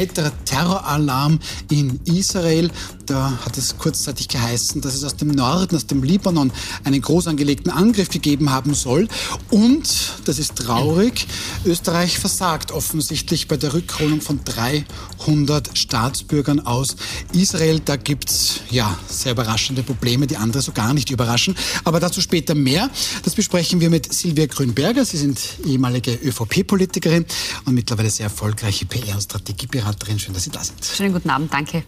[0.00, 1.38] weiterer Terroralarm
[1.70, 2.70] in Israel.
[3.04, 6.52] Da hat es kurzzeitig geheißen, dass es aus dem Norden, aus dem Libanon,
[6.84, 9.08] einen groß angelegten Angriff gegeben haben soll.
[9.50, 11.26] Und, das ist traurig,
[11.64, 16.96] Österreich versagt offensichtlich bei der Rückholung von 300 Staatsbürgern aus
[17.32, 17.80] Israel.
[17.84, 21.56] Da gibt's ja sehr überraschende Probleme, die andere so gar nicht überraschen.
[21.84, 22.88] Aber dazu später mehr.
[23.24, 25.04] Das besprechen wir mit Silvia Grünberger.
[25.04, 27.26] Sie sind ehemalige ÖVP-Politikerin
[27.64, 29.89] und mittlerweile sehr erfolgreiche PR- und Strategieberaterin.
[30.18, 30.84] Schön, dass Sie da sind.
[30.84, 31.82] Schönen guten Abend, danke.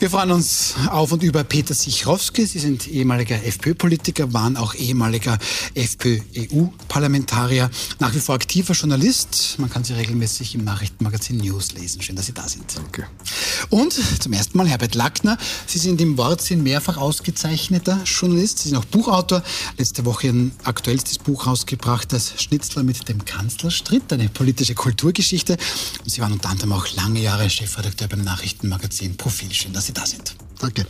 [0.00, 2.46] Wir freuen uns auf und über Peter Sichrowski.
[2.46, 5.38] Sie sind ehemaliger FPÖ-Politiker, waren auch ehemaliger
[5.74, 9.56] FPÖ-EU-Parlamentarier, nach wie vor aktiver Journalist.
[9.58, 12.00] Man kann Sie regelmäßig im Nachrichtenmagazin News lesen.
[12.00, 12.64] Schön, dass Sie da sind.
[12.74, 13.08] Danke.
[13.68, 15.36] Und zum ersten Mal Herbert Lackner.
[15.66, 18.60] Sie sind im Wortsinn mehrfach ausgezeichneter Journalist.
[18.60, 19.42] Sie sind auch Buchautor.
[19.76, 25.58] Letzte Woche ein aktuellstes Buch rausgebracht, das Schnitzler mit dem Kanzlerstritt, eine politische Kulturgeschichte.
[26.02, 29.54] Und Sie waren unter anderem auch lange Jahre Chefredakteur beim Nachrichtenmagazin Profil.
[29.54, 30.34] Schön, dass Sie da sind.
[30.58, 30.84] Danke.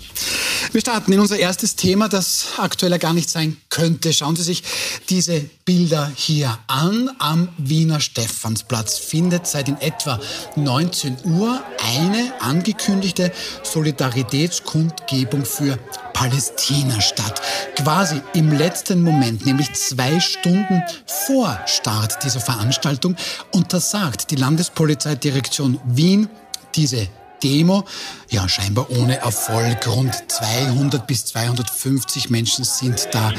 [0.73, 4.15] Wir starten in unser erstes Thema, das aktueller gar nicht sein könnte.
[4.15, 4.63] Schauen Sie sich
[5.11, 7.11] diese Bilder hier an.
[7.19, 10.19] Am Wiener Stephansplatz findet seit in etwa
[10.57, 11.63] 19 Uhr
[11.99, 13.31] eine angekündigte
[13.63, 15.77] Solidaritätskundgebung für
[16.15, 17.43] Palästina statt.
[17.77, 20.83] Quasi im letzten Moment, nämlich zwei Stunden
[21.27, 23.17] vor Start dieser Veranstaltung,
[23.53, 26.31] untersagt die Landespolizeidirektion Wien
[26.75, 27.07] diese
[27.43, 27.85] Demo,
[28.31, 29.87] ja scheinbar ohne Erfolg.
[29.87, 33.33] Rund 200 bis 250 Menschen sind da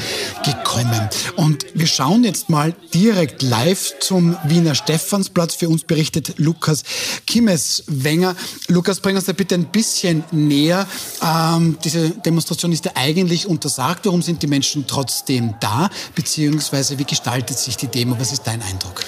[0.44, 1.08] gekommen.
[1.36, 5.54] Und wir schauen jetzt mal direkt live zum Wiener Stephansplatz.
[5.54, 6.82] Für uns berichtet Lukas
[7.26, 8.36] Kimmeswenger.
[8.68, 10.86] Lukas, bring uns da bitte ein bisschen näher.
[11.22, 14.06] Ähm, diese Demonstration ist ja eigentlich untersagt.
[14.06, 15.90] Warum sind die Menschen trotzdem da?
[16.14, 18.16] Beziehungsweise wie gestaltet sich die Demo?
[18.18, 19.04] Was ist dein Eindruck?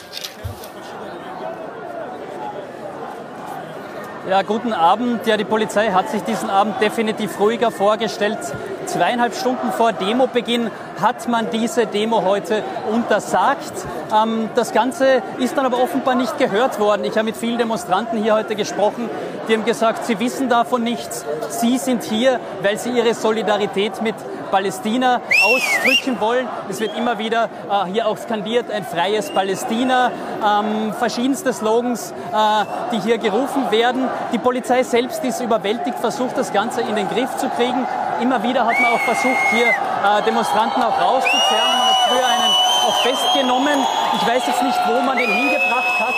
[4.27, 5.27] Ja, guten Abend.
[5.27, 8.39] Ja, die Polizei hat sich diesen Abend definitiv ruhiger vorgestellt.
[8.87, 13.73] Zweieinhalb Stunden vor Demobeginn hat man diese Demo heute untersagt.
[14.15, 17.05] Ähm, das Ganze ist dann aber offenbar nicht gehört worden.
[17.05, 19.11] Ich habe mit vielen Demonstranten hier heute gesprochen.
[19.47, 21.27] Die haben gesagt, sie wissen davon nichts.
[21.51, 24.15] Sie sind hier, weil sie ihre Solidarität mit
[24.55, 26.47] Palästina ausdrücken wollen.
[26.71, 30.13] Es wird immer wieder äh, hier auch skandiert, ein freies Palästina,
[30.47, 34.09] ähm, verschiedenste Slogans, äh, die hier gerufen werden.
[34.33, 37.85] Die Polizei selbst ist überwältigt, versucht das Ganze in den Griff zu kriegen.
[38.21, 41.73] Immer wieder hat man auch versucht, hier äh, Demonstranten auch rauszuzerren.
[41.77, 42.55] Man hat früher einen
[42.87, 43.85] auch festgenommen.
[44.15, 46.15] Ich weiß jetzt nicht, wo man den hingebracht hat.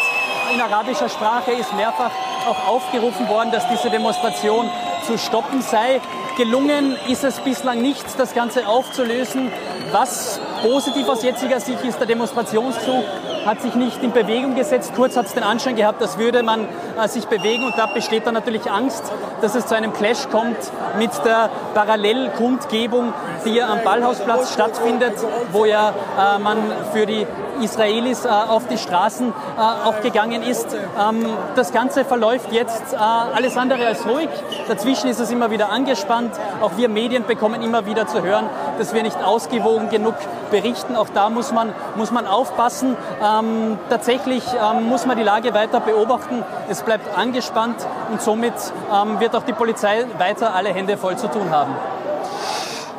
[0.52, 2.10] In arabischer Sprache ist mehrfach
[2.46, 4.70] auch aufgerufen worden, dass diese Demonstration
[5.06, 6.00] zu stoppen sei.
[6.36, 9.50] Gelungen ist es bislang nicht, das Ganze aufzulösen.
[9.90, 13.04] Was positiv aus jetziger Sicht ist, der Demonstrationszug
[13.46, 14.92] hat sich nicht in Bewegung gesetzt.
[14.96, 16.66] Kurz hat es den Anschein gehabt, als würde man
[17.00, 19.04] äh, sich bewegen und da besteht dann natürlich Angst,
[19.40, 20.56] dass es zu einem Clash kommt
[20.98, 23.12] mit der Parallelkundgebung,
[23.44, 25.14] die am Ballhausplatz stattfindet,
[25.52, 26.58] wo ja äh, man
[26.92, 27.26] für die
[27.62, 30.74] Israelis äh, auf die Straßen äh, auch gegangen ist.
[30.74, 34.28] Ähm, das Ganze verläuft jetzt äh, alles andere als ruhig.
[34.68, 36.32] Dazwischen ist es immer wieder angespannt.
[36.60, 38.46] Auch wir Medien bekommen immer wieder zu hören,
[38.78, 40.14] dass wir nicht ausgewogen genug
[40.50, 40.96] berichten.
[40.96, 42.96] Auch da muss man, muss man aufpassen.
[43.22, 46.44] Ähm, tatsächlich ähm, muss man die Lage weiter beobachten.
[46.68, 47.76] Es bleibt angespannt
[48.10, 48.54] und somit
[48.92, 51.74] ähm, wird auch die Polizei weiter alle Hände voll zu tun haben.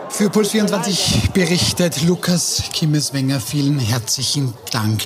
[0.09, 3.39] Für Puls 24 berichtet Lukas Kimmeswenger.
[3.39, 5.03] Vielen herzlichen Dank.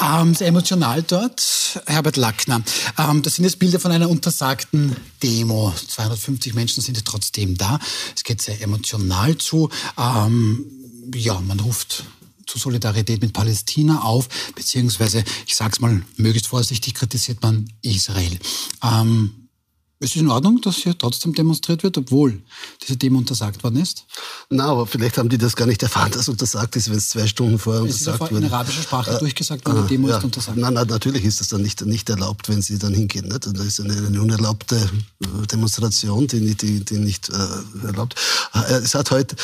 [0.00, 2.62] Ähm, sehr emotional dort, Herbert Lackner.
[2.98, 5.72] Ähm, das sind jetzt Bilder von einer untersagten Demo.
[5.88, 7.78] 250 Menschen sind trotzdem da.
[8.16, 9.68] Es geht sehr emotional zu.
[9.98, 10.64] Ähm,
[11.14, 12.04] ja, man ruft
[12.46, 18.38] zu Solidarität mit Palästina auf, beziehungsweise, ich sage es mal möglichst vorsichtig, kritisiert man Israel.
[18.82, 19.43] Ähm,
[20.00, 22.42] ist es in Ordnung, dass hier trotzdem demonstriert wird, obwohl
[22.82, 24.04] diese Demo untersagt worden ist?
[24.50, 27.26] Na, aber vielleicht haben die das gar nicht erfahren, dass untersagt ist, wenn es zwei
[27.26, 28.46] Stunden vorher es untersagt ist wurde.
[28.46, 30.18] in arabischer Sprache äh, durchgesagt worden, die Demo ja.
[30.18, 30.58] ist untersagt.
[30.58, 33.28] Nein, nein, natürlich ist das dann nicht, nicht erlaubt, wenn sie dann hingehen.
[33.28, 33.46] Nicht?
[33.46, 38.16] Und das ist eine, eine unerlaubte äh, Demonstration, die, die, die nicht äh, erlaubt.
[38.52, 39.36] Äh, es hat heute,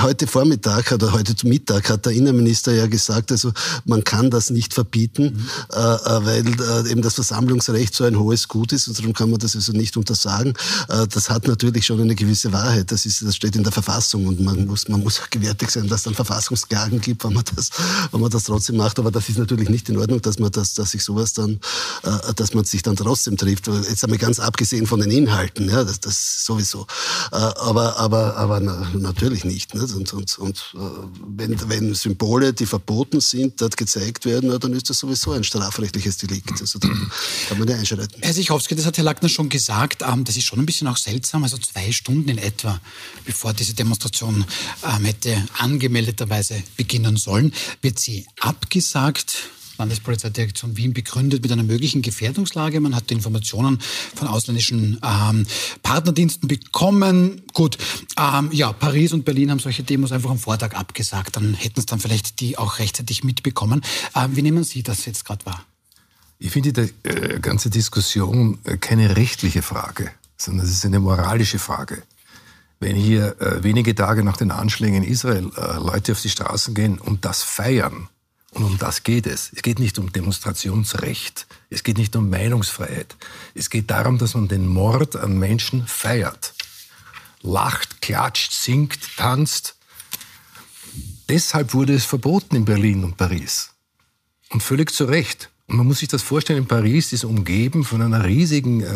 [0.00, 3.52] heute Vormittag oder heute Mittag hat der Innenminister ja gesagt, also
[3.84, 5.48] man kann das nicht verbieten, mhm.
[5.70, 9.40] äh, weil äh, eben das Versammlungsrecht so ein hohes Gut ist und darum kann man
[9.40, 10.52] das also nicht untersagen,
[10.88, 12.92] äh, das hat natürlich schon eine gewisse Wahrheit.
[12.92, 16.00] Das, ist, das steht in der Verfassung und man muss, man muss gewärtig sein, dass
[16.00, 17.70] es dann Verfassungsklagen gibt, wenn man, das,
[18.12, 18.98] wenn man das trotzdem macht.
[18.98, 21.58] Aber das ist natürlich nicht in Ordnung, dass man das, dass sich sowas dann,
[22.02, 23.66] äh, dass man sich dann trotzdem trifft.
[23.66, 26.86] Jetzt einmal ganz abgesehen von den Inhalten, ja, das, das sowieso.
[27.32, 29.74] Äh, aber, aber, aber na, natürlich nicht.
[29.74, 29.94] nicht?
[29.94, 30.74] Und, und, und
[31.26, 36.18] wenn, wenn Symbole, die verboten sind, dort gezeigt werden, dann ist das sowieso ein strafrechtliches
[36.18, 36.60] Delikt.
[36.60, 36.88] Also da
[37.48, 38.20] kann man ja einschreiten.
[38.20, 40.96] Herr Sichowski, das hat Herr Lackner schon gesagt, ähm, das ist schon ein bisschen auch
[40.96, 42.80] seltsam, also zwei Stunden in etwa,
[43.24, 44.44] bevor diese Demonstration
[44.82, 47.52] ähm, hätte angemeldeterweise beginnen sollen,
[47.82, 49.50] wird sie abgesagt.
[49.78, 52.80] Landespolizeidirektion Wien begründet mit einer möglichen Gefährdungslage.
[52.80, 53.80] Man hat Informationen
[54.14, 55.46] von ausländischen ähm,
[55.82, 57.42] Partnerdiensten bekommen.
[57.52, 57.78] Gut,
[58.16, 61.36] ähm, ja, Paris und Berlin haben solche Demos einfach am Vortag abgesagt.
[61.36, 63.82] Dann hätten es dann vielleicht die auch rechtzeitig mitbekommen.
[64.14, 65.64] Ähm, wie nehmen Sie das jetzt gerade wahr?
[66.44, 71.58] Ich finde die äh, ganze Diskussion äh, keine rechtliche Frage, sondern es ist eine moralische
[71.58, 72.02] Frage.
[72.80, 76.98] Wenn hier äh, wenige Tage nach den Anschlägen in Israel Leute auf die Straßen gehen
[76.98, 78.08] und das feiern,
[78.50, 79.52] und um das geht es.
[79.56, 81.46] Es geht nicht um Demonstrationsrecht.
[81.70, 83.16] Es geht nicht um Meinungsfreiheit.
[83.54, 86.52] Es geht darum, dass man den Mord an Menschen feiert.
[87.40, 89.76] Lacht, klatscht, singt, tanzt.
[91.30, 93.70] Deshalb wurde es verboten in Berlin und Paris.
[94.50, 95.50] Und völlig zu Recht.
[95.66, 98.86] Und man muss sich das vorstellen, in Paris ist umgeben von einer riesigen äh,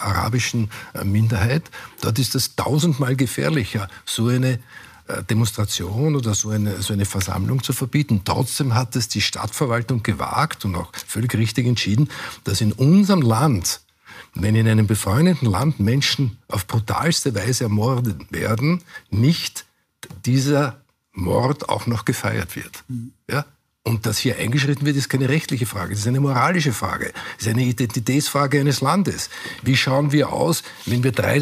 [0.00, 1.70] arabischen äh, Minderheit.
[2.00, 4.58] Dort ist es tausendmal gefährlicher, so eine
[5.06, 8.22] äh, Demonstration oder so eine, so eine Versammlung zu verbieten.
[8.24, 12.10] Trotzdem hat es die Stadtverwaltung gewagt und auch völlig richtig entschieden,
[12.42, 13.80] dass in unserem Land,
[14.34, 19.66] wenn in einem befreundeten Land Menschen auf brutalste Weise ermordet werden, nicht
[20.26, 20.80] dieser
[21.12, 22.84] Mord auch noch gefeiert wird.
[22.88, 23.12] Mhm.
[23.30, 23.44] Ja?
[23.84, 27.46] Und dass hier eingeschritten wird, ist keine rechtliche Frage, das ist eine moralische Frage, das
[27.46, 29.30] ist eine Identitätsfrage eines Landes.
[29.62, 31.38] Wie schauen wir aus, wenn wir drei,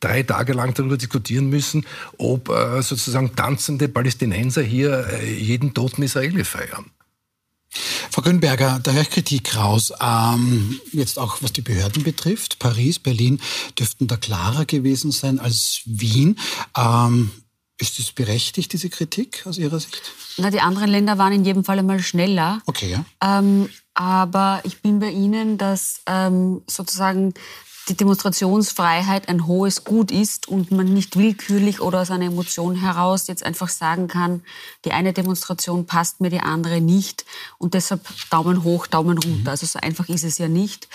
[0.00, 1.84] drei Tage lang darüber diskutieren müssen,
[2.16, 6.90] ob äh, sozusagen tanzende Palästinenser hier äh, jeden toten Israeli feiern?
[8.10, 9.92] Frau Grünberger, da höre ich Kritik raus.
[10.00, 12.58] Ähm, jetzt auch was die Behörden betrifft.
[12.58, 13.40] Paris, Berlin
[13.78, 16.38] dürften da klarer gewesen sein als Wien.
[16.76, 17.30] Ähm,
[17.82, 20.00] ist es berechtigt, diese Kritik aus Ihrer Sicht?
[20.38, 22.62] Na, die anderen Länder waren in jedem Fall einmal schneller.
[22.66, 23.04] Okay, ja.
[23.20, 27.34] Ähm, aber ich bin bei Ihnen, dass ähm, sozusagen
[27.88, 33.26] die Demonstrationsfreiheit ein hohes Gut ist und man nicht willkürlich oder aus einer Emotion heraus
[33.26, 34.44] jetzt einfach sagen kann,
[34.84, 37.24] die eine Demonstration passt mir, die andere nicht
[37.58, 39.40] und deshalb Daumen hoch, Daumen runter.
[39.40, 39.48] Mhm.
[39.48, 40.88] Also so einfach ist es ja nicht.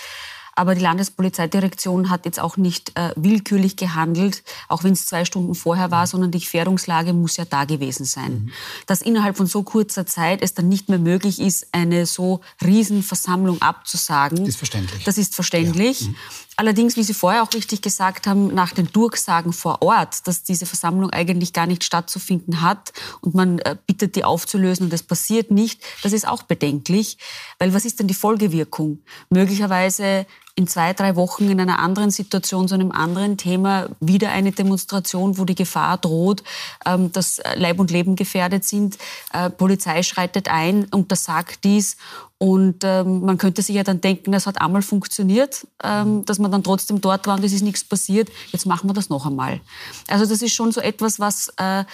[0.58, 5.54] Aber die Landespolizeidirektion hat jetzt auch nicht äh, willkürlich gehandelt, auch wenn es zwei Stunden
[5.54, 8.32] vorher war, sondern die Gefährdungslage muss ja da gewesen sein.
[8.32, 8.50] Mhm.
[8.86, 13.62] Dass innerhalb von so kurzer Zeit es dann nicht mehr möglich ist, eine so Riesenversammlung
[13.62, 14.38] abzusagen.
[14.38, 15.04] Das ist verständlich.
[15.04, 16.00] Das ist verständlich.
[16.00, 16.08] Ja.
[16.08, 16.16] Mhm.
[16.56, 20.66] Allerdings, wie Sie vorher auch richtig gesagt haben, nach den Durchsagen vor Ort, dass diese
[20.66, 25.52] Versammlung eigentlich gar nicht stattzufinden hat und man äh, bittet, die aufzulösen und es passiert
[25.52, 27.16] nicht, das ist auch bedenklich.
[27.60, 28.98] Weil was ist denn die Folgewirkung?
[29.30, 30.26] Möglicherweise
[30.58, 35.38] in zwei, drei Wochen in einer anderen Situation, zu einem anderen Thema, wieder eine Demonstration,
[35.38, 36.42] wo die Gefahr droht,
[36.84, 38.98] ähm, dass Leib und Leben gefährdet sind.
[39.32, 41.96] Äh, Polizei schreitet ein, untersagt dies
[42.38, 46.50] und ähm, man könnte sich ja dann denken, es hat einmal funktioniert, ähm, dass man
[46.50, 48.28] dann trotzdem dort war und es ist nichts passiert.
[48.50, 49.60] Jetzt machen wir das noch einmal.
[50.08, 51.84] Also das ist schon so etwas, was äh,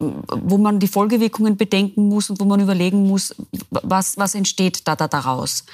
[0.00, 3.34] wo man die Folgewirkungen bedenken muss und wo man überlegen muss,
[3.70, 5.64] was, was entsteht da, da daraus.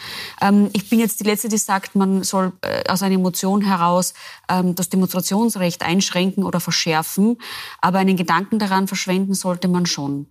[0.43, 4.13] Ähm, ich bin jetzt die Letzte, die sagt, man soll äh, aus einer Emotion heraus
[4.49, 7.39] ähm, das Demonstrationsrecht einschränken oder verschärfen,
[7.81, 10.27] aber einen Gedanken daran verschwenden sollte man schon.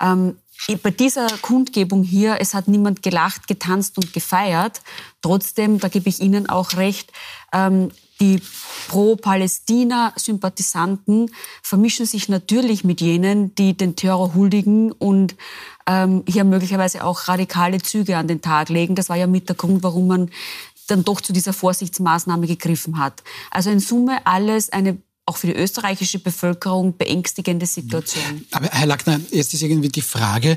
[0.00, 0.38] Ähm,
[0.82, 4.80] bei dieser Kundgebung hier, es hat niemand gelacht, getanzt und gefeiert.
[5.20, 7.12] Trotzdem, da gebe ich Ihnen auch recht,
[7.52, 8.40] ähm, die
[8.88, 11.30] Pro-Palästina-Sympathisanten
[11.62, 15.34] vermischen sich natürlich mit jenen, die den Terror huldigen und
[15.86, 18.94] ähm, hier möglicherweise auch radikale Züge an den Tag legen.
[18.94, 20.30] Das war ja mit der Grund, warum man
[20.86, 23.24] dann doch zu dieser Vorsichtsmaßnahme gegriffen hat.
[23.50, 28.46] Also in Summe alles eine auch für die österreichische Bevölkerung beängstigende Situation.
[28.52, 30.56] Aber Herr Lackner, jetzt ist irgendwie die Frage,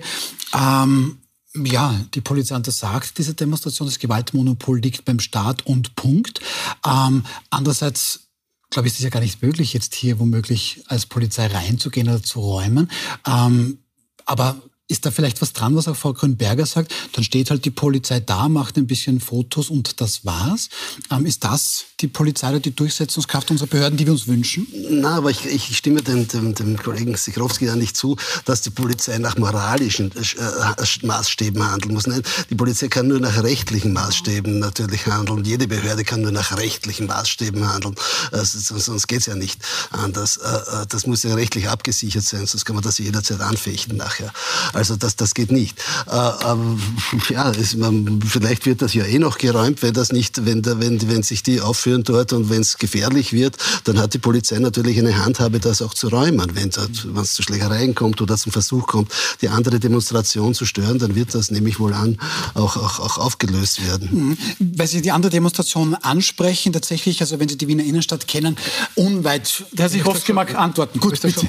[0.53, 1.17] ähm,
[1.55, 6.39] ja, die Polizei untersagt diese Demonstration, das Gewaltmonopol liegt beim Staat und Punkt.
[6.85, 8.29] Ähm, andererseits
[8.69, 12.21] glaube ich, ist es ja gar nicht möglich, jetzt hier womöglich als Polizei reinzugehen oder
[12.21, 12.89] zu räumen.
[13.25, 13.79] Ähm,
[14.25, 16.93] aber ist da vielleicht was dran, was auch Frau Grünberger sagt?
[17.13, 20.69] Dann steht halt die Polizei da, macht ein bisschen Fotos und das war's.
[21.11, 24.67] Ähm, ist das die Polizei oder die Durchsetzungskraft unserer Behörden, die wir uns wünschen?
[24.89, 28.71] Na, aber ich, ich stimme dem, dem, dem Kollegen Sikrowski ja nicht zu, dass die
[28.71, 32.07] Polizei nach moralischen äh, äh Maßstäben handeln muss.
[32.07, 35.45] Nein, die Polizei kann nur nach rechtlichen Maßstäben natürlich handeln.
[35.45, 37.93] Jede Behörde kann nur nach rechtlichen Maßstäben handeln.
[38.31, 40.37] Äh, sonst geht's ja nicht anders.
[40.37, 44.33] Äh, äh, das muss ja rechtlich abgesichert sein, sonst kann man das jederzeit anfechten nachher.
[44.79, 45.77] Also das, das geht nicht.
[46.09, 46.81] Äh, ähm,
[47.29, 51.09] ja, es, man, vielleicht wird das ja eh noch geräumt, wenn das nicht, wenn, wenn,
[51.09, 54.97] wenn sich die aufführen dort und wenn es gefährlich wird, dann hat die Polizei natürlich
[54.97, 56.55] eine Handhabe, das auch zu räumen.
[56.55, 61.13] Wenn es zu Schlägereien kommt oder zum Versuch kommt, die andere Demonstration zu stören, dann
[61.15, 62.17] wird das, nehme ich wohl an,
[62.53, 64.09] auch, auch, auch aufgelöst werden.
[64.11, 64.37] Mhm.
[64.77, 68.55] Weil Sie die andere Demonstration ansprechen, tatsächlich, also wenn Sie die Wiener Innenstadt kennen,
[68.95, 70.99] unweit, der sich oft mag antworten.
[70.99, 71.47] Gut, bitte.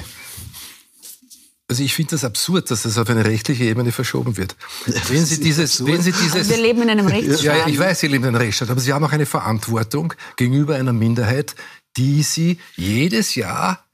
[1.71, 4.57] Also ich finde das absurd, dass das auf eine rechtliche Ebene verschoben wird.
[5.07, 7.43] Wenn Sie dieses, wenn Sie dieses, wir leben in einem Rechtsstaat.
[7.43, 10.75] Ja, ich weiß, Sie leben in einem Rechtsstaat, aber Sie haben auch eine Verantwortung gegenüber
[10.75, 11.55] einer Minderheit,
[11.95, 13.85] die Sie jedes Jahr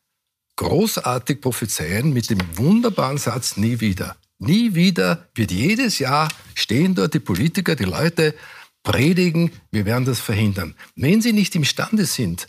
[0.56, 4.18] großartig prophezeien mit dem wunderbaren Satz nie wieder.
[4.40, 8.34] Nie wieder wird jedes Jahr stehen dort die Politiker, die Leute
[8.82, 10.74] predigen, wir werden das verhindern.
[10.96, 12.48] Wenn sie nicht imstande sind,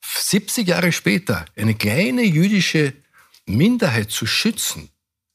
[0.00, 2.92] 70 Jahre später eine kleine jüdische
[3.56, 4.88] Minderheit zu schützen,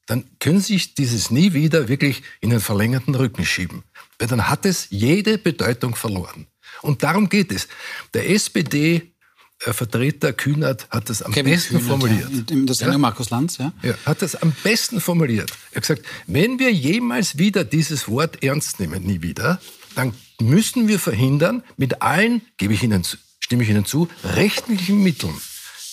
[0.06, 3.82] dann können Sie sich dieses nie wieder wirklich in den verlängerten Rücken schieben.
[4.18, 6.46] Weil dann hat es jede Bedeutung verloren.
[6.82, 7.68] Und darum geht es.
[8.14, 9.12] Der SPD
[9.58, 12.50] Vertreter Kühnert hat das am Kevin besten Kühnert, formuliert.
[12.50, 12.98] Ja, das ja?
[12.98, 13.72] Markus Lanz, ja?
[13.82, 13.94] ja.
[14.04, 15.50] Hat das am besten formuliert.
[15.70, 19.58] Er hat gesagt, wenn wir jemals wieder dieses Wort ernst nehmen, nie wieder,
[19.94, 23.02] dann müssen wir verhindern, mit allen, gebe ich Ihnen,
[23.40, 25.34] stimme ich Ihnen zu, rechtlichen Mitteln,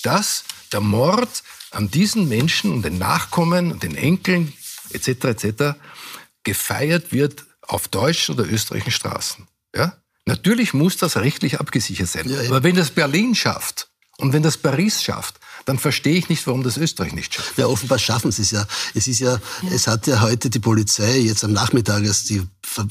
[0.03, 4.53] dass der Mord an diesen Menschen und den Nachkommen und den Enkeln
[4.91, 5.07] etc.
[5.25, 5.77] etc.
[6.43, 9.47] gefeiert wird auf deutschen oder österreichischen Straßen.
[9.75, 9.97] Ja?
[10.25, 12.29] Natürlich muss das rechtlich abgesichert sein.
[12.29, 16.45] Ja, Aber wenn das Berlin schafft und wenn das Paris schafft, dann verstehe ich nicht,
[16.45, 17.57] warum das Österreich nicht schafft.
[17.57, 18.65] Ja, offenbar schaffen sie es ja.
[18.93, 19.39] Es ist ja, ja.
[19.71, 22.41] es hat ja heute die Polizei jetzt am Nachmittag, als die,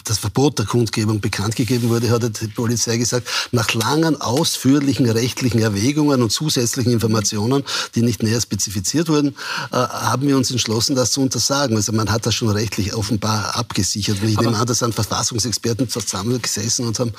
[0.05, 5.61] das Verbot der Kundgebung bekannt gegeben wurde, hat die Polizei gesagt, nach langen, ausführlichen rechtlichen
[5.61, 7.65] Erwägungen und zusätzlichen Informationen,
[7.95, 9.35] die nicht näher spezifiziert wurden,
[9.73, 11.77] äh, haben wir uns entschlossen, das zu untersagen.
[11.77, 14.23] Also man hat das schon rechtlich offenbar abgesichert.
[14.23, 17.13] Und ich Aber nehme an, da sind Verfassungsexperten zusammengesessen und haben,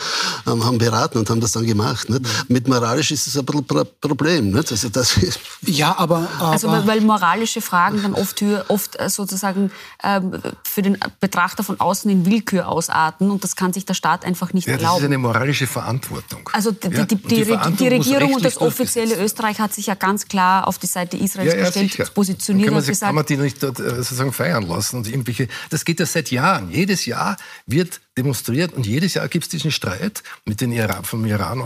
[0.46, 2.10] haben beraten und haben das dann gemacht.
[2.10, 2.22] Nicht?
[2.50, 4.52] Mit moralisch ist es ein Problem.
[4.52, 4.72] Nicht?
[4.72, 5.20] Also das
[5.62, 9.72] ja, aber, aber also weil moralische Fragen dann oft, oft äh, sozusagen
[10.04, 14.26] ähm, für den Betrachter von außen in Willkür ausarten und das kann sich der Staat
[14.26, 14.96] einfach nicht ja, erlauben.
[14.96, 16.50] Das ist eine moralische Verantwortung.
[16.54, 17.44] Also die, ja, die, die,
[17.80, 21.54] die Regierung und das offizielle Österreich hat sich ja ganz klar auf die Seite Israels
[21.54, 22.06] ja, gestellt, sicher.
[22.14, 25.48] positioniert man, und gesagt, kann man die nicht dort, äh, sozusagen feiern lassen und irgendwelche.
[25.70, 26.70] Das geht ja seit Jahren.
[26.70, 31.26] Jedes Jahr wird demonstriert und jedes Jahr gibt es diesen Streit mit den Iran, vom
[31.26, 31.62] Iran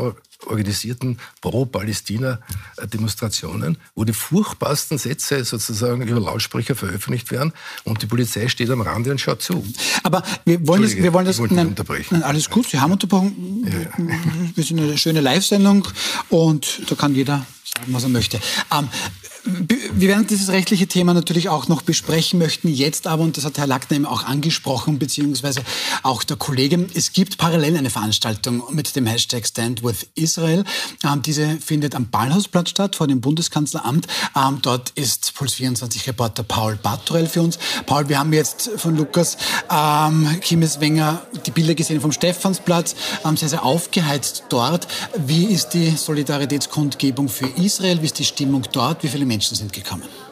[0.45, 7.53] organisierten Pro-Palästina-Demonstrationen, wo die furchtbarsten Sätze sozusagen über Lautsprecher veröffentlicht werden
[7.83, 9.65] und die Polizei steht am Rande und schaut zu.
[10.03, 12.19] Aber wir wollen das, wir wollen das nein, unterbrechen.
[12.19, 13.65] Nein, alles gut, Sie haben unterbrochen.
[13.65, 13.87] Ja.
[14.55, 15.87] Wir sind eine schöne Live-Sendung
[16.29, 18.39] und da kann jeder sagen, was er möchte.
[18.71, 18.89] Ähm,
[19.93, 22.67] wir werden dieses rechtliche Thema natürlich auch noch besprechen möchten.
[22.67, 25.61] Jetzt aber, und das hat Herr Lackner eben auch angesprochen, beziehungsweise
[26.03, 30.63] auch der Kollege, es gibt parallel eine Veranstaltung mit dem Hashtag Stand with Israel.
[31.03, 34.07] Ähm, diese findet am Ballhausplatz statt, vor dem Bundeskanzleramt.
[34.35, 37.57] Ähm, dort ist Puls 24 Reporter Paul Bartorell für uns.
[37.85, 39.37] Paul, wir haben jetzt von Lukas
[39.69, 44.87] ähm, Kimes-Wenger die Bilder gesehen vom Stephansplatz, ähm, sehr, sehr aufgeheizt dort.
[45.17, 48.01] Wie ist die Solidaritätskundgebung für Israel?
[48.01, 49.03] Wie ist die Stimmung dort?
[49.03, 50.26] Wie viele Menschen sind gekommen.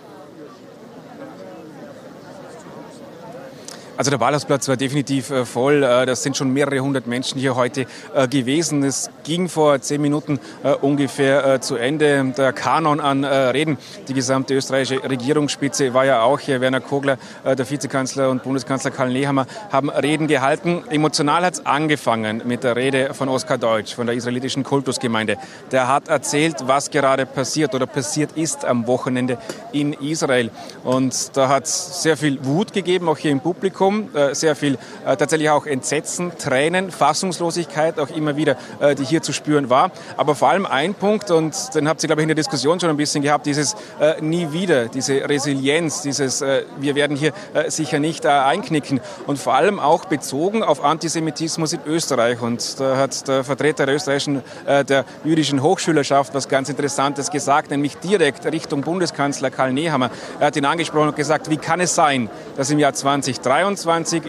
[3.97, 5.81] Also der Ballhausplatz war definitiv äh, voll.
[5.81, 8.83] Äh, das sind schon mehrere hundert Menschen hier heute äh, gewesen.
[8.83, 10.39] Es ging vor zehn Minuten
[10.81, 12.33] ungefähr zu Ende.
[12.37, 13.77] Der Kanon an Reden.
[14.07, 16.61] Die gesamte österreichische Regierungsspitze war ja auch hier.
[16.61, 20.83] Werner Kogler, der Vizekanzler und Bundeskanzler Karl Nehammer haben Reden gehalten.
[20.89, 25.37] Emotional hat es angefangen mit der Rede von Oskar Deutsch von der israelitischen Kultusgemeinde.
[25.71, 29.37] Der hat erzählt, was gerade passiert oder passiert ist am Wochenende
[29.71, 30.51] in Israel.
[30.83, 33.84] Und da hat es sehr viel Wut gegeben, auch hier im Publikum.
[33.85, 38.57] Publikum, sehr viel tatsächlich auch Entsetzen, Tränen, Fassungslosigkeit auch immer wieder,
[38.97, 39.91] die hier zu spüren war.
[40.17, 42.89] Aber vor allem ein Punkt, und den habt ihr, glaube ich, in der Diskussion schon
[42.89, 43.75] ein bisschen gehabt, dieses
[44.21, 47.33] nie wieder, diese Resilienz, dieses wir werden hier
[47.67, 52.41] sicher nicht einknicken und vor allem auch bezogen auf Antisemitismus in Österreich.
[52.41, 57.97] Und da hat der Vertreter der österreichischen, der jüdischen Hochschülerschaft was ganz Interessantes gesagt, nämlich
[57.97, 60.09] direkt Richtung Bundeskanzler Karl Nehammer.
[60.39, 63.41] Er hat ihn angesprochen und gesagt, wie kann es sein, dass im Jahr 2023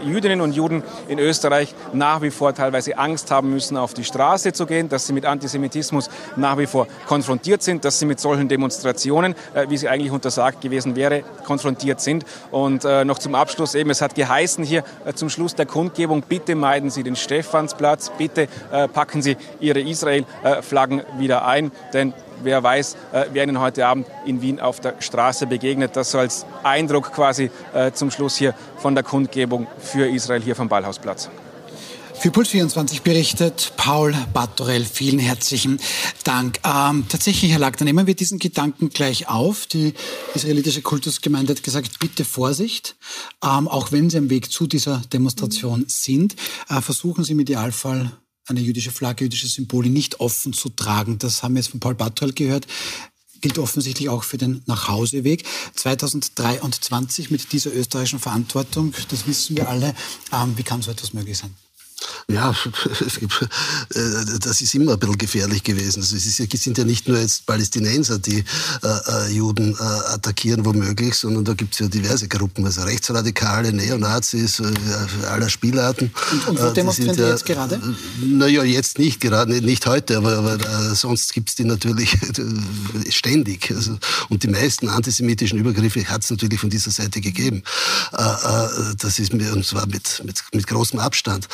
[0.04, 4.52] Jüdinnen und Juden in Österreich nach wie vor teilweise Angst haben müssen, auf die Straße
[4.52, 8.48] zu gehen, dass sie mit Antisemitismus nach wie vor konfrontiert sind, dass sie mit solchen
[8.48, 12.24] Demonstrationen, äh, wie sie eigentlich untersagt gewesen wäre, konfrontiert sind.
[12.50, 16.22] Und äh, noch zum Abschluss eben, es hat geheißen hier äh, zum Schluss der Kundgebung,
[16.22, 22.12] bitte meiden Sie den Stephansplatz, bitte äh, packen Sie Ihre Israel-Flaggen wieder ein, denn
[22.43, 25.97] wer weiß, äh, wer Ihnen heute Abend in Wien auf der Straße begegnet.
[25.97, 30.57] Das so als Eindruck quasi äh, zum Schluss hier von der Kundgebung für Israel hier
[30.57, 31.31] vom Ballhausplatz.
[32.19, 34.85] Für Puls 24 berichtet Paul Battorell.
[34.85, 35.78] Vielen herzlichen
[36.25, 36.59] Dank.
[36.64, 39.66] Ähm, tatsächlich, Herr Lack, dann nehmen wir diesen Gedanken gleich auf.
[39.66, 39.93] Die
[40.35, 42.97] israelitische Kultusgemeinde hat gesagt, bitte Vorsicht.
[43.45, 46.37] Ähm, auch wenn Sie am Weg zu dieser Demonstration sind,
[46.71, 48.11] äh, versuchen Sie im Idealfall
[48.46, 51.18] eine jüdische Flagge, jüdische Symbole nicht offen zu tragen.
[51.18, 52.66] Das haben wir jetzt von Paul Bartrell gehört
[53.40, 55.44] gilt offensichtlich auch für den Nachhauseweg.
[55.74, 59.94] 2023 mit dieser österreichischen Verantwortung, das wissen wir alle.
[60.32, 61.54] Ähm, wie kann so etwas möglich sein?
[62.28, 62.50] Ja,
[63.94, 66.00] äh, das ist immer ein bisschen gefährlich gewesen.
[66.00, 68.44] Also es, ist, es sind ja nicht nur jetzt Palästinenser, die
[68.82, 73.72] äh, äh Juden äh, attackieren womöglich, sondern da gibt es ja diverse Gruppen, also Rechtsradikale,
[73.72, 74.64] Neonazis, äh,
[75.26, 76.10] aller Spielarten.
[76.32, 77.80] Und, und wo äh, demonstrieren die ja, jetzt gerade?
[78.20, 82.16] Naja, jetzt nicht gerade, nicht heute, aber, aber sonst gibt es die natürlich
[83.10, 83.70] ständig.
[83.70, 83.98] Also,
[84.28, 87.62] und die meisten antisemitischen Übergriffe hat es natürlich von dieser Seite gegeben.
[88.12, 91.48] das ist mir, und zwar mit, mit, mit großem Abstand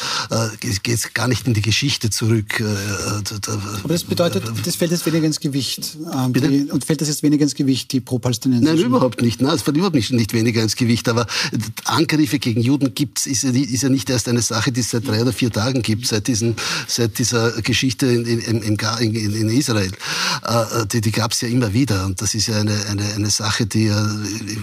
[0.58, 2.60] geht gar nicht in die Geschichte zurück.
[2.60, 5.96] Äh, Aber das bedeutet, das fällt jetzt weniger ins Gewicht.
[6.12, 8.76] Ähm, die, und fällt das jetzt weniger ins Gewicht, die pro-palästinensischen?
[8.76, 9.40] Nein, überhaupt nicht.
[9.40, 11.08] Nein, es fällt überhaupt nicht, nicht weniger ins Gewicht.
[11.08, 11.26] Aber
[11.84, 15.06] Angriffe gegen Juden gibt's, ist, ja, ist ja nicht erst eine Sache, die es seit
[15.06, 16.56] drei oder vier Tagen gibt, seit, diesen,
[16.86, 18.76] seit dieser Geschichte in, in, in,
[19.34, 19.92] in Israel.
[20.44, 22.06] Äh, die die gab es ja immer wieder.
[22.06, 24.10] Und das ist ja eine, eine, eine Sache, die ja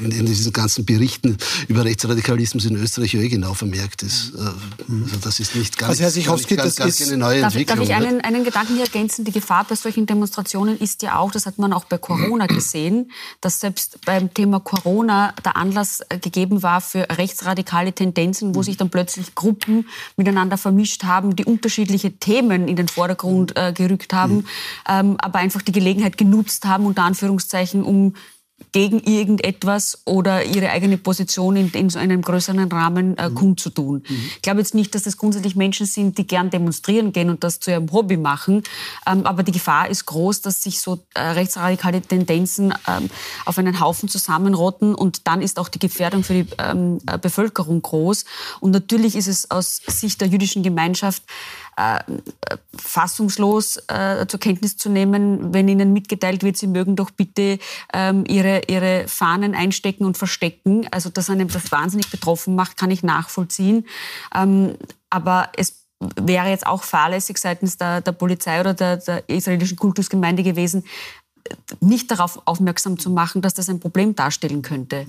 [0.03, 4.33] in, diesen ganzen Berichten über Rechtsradikalismus in Österreich ja eh genau vermerkt ist.
[4.35, 7.53] Äh, also das ist nicht ganz, also Herr Sichowski, das ganz, ist eine neue darf,
[7.53, 7.87] Entwicklung.
[7.87, 9.25] Darf ich einen, einen Gedanken hier ergänzen?
[9.25, 13.11] Die Gefahr bei solchen Demonstrationen ist ja auch, das hat man auch bei Corona gesehen,
[13.41, 18.77] dass selbst beim Thema Corona der Anlass äh, gegeben war für rechtsradikale Tendenzen, wo sich
[18.77, 19.87] dann plötzlich Gruppen
[20.17, 24.45] miteinander vermischt haben, die unterschiedliche Themen in den Vordergrund äh, gerückt haben, mhm.
[24.87, 28.15] ähm, aber einfach die Gelegenheit genutzt haben, unter Anführungszeichen, um
[28.71, 33.35] gegen irgendetwas oder ihre eigene Position in, in so einem größeren Rahmen äh, mhm.
[33.35, 34.03] kundzutun.
[34.07, 34.29] Mhm.
[34.35, 37.59] Ich glaube jetzt nicht, dass das grundsätzlich Menschen sind, die gern demonstrieren gehen und das
[37.59, 38.63] zu ihrem Hobby machen.
[39.07, 43.09] Ähm, aber die Gefahr ist groß, dass sich so äh, rechtsradikale Tendenzen ähm,
[43.45, 47.81] auf einen Haufen zusammenrotten und dann ist auch die Gefährdung für die ähm, äh, Bevölkerung
[47.81, 48.25] groß.
[48.59, 51.23] Und natürlich ist es aus Sicht der jüdischen Gemeinschaft
[51.79, 52.17] äh,
[52.77, 57.57] fassungslos äh, zur Kenntnis zu nehmen, wenn ihnen mitgeteilt wird, sie mögen doch bitte
[57.93, 60.87] ähm, ihre, ihre Fahnen einstecken und verstecken.
[60.91, 63.85] Also, dass einem das wahnsinnig betroffen macht, kann ich nachvollziehen.
[64.35, 64.75] Ähm,
[65.09, 70.43] aber es wäre jetzt auch fahrlässig seitens der, der Polizei oder der, der israelischen Kultusgemeinde
[70.43, 70.83] gewesen,
[71.79, 75.05] nicht darauf aufmerksam zu machen, dass das ein Problem darstellen könnte.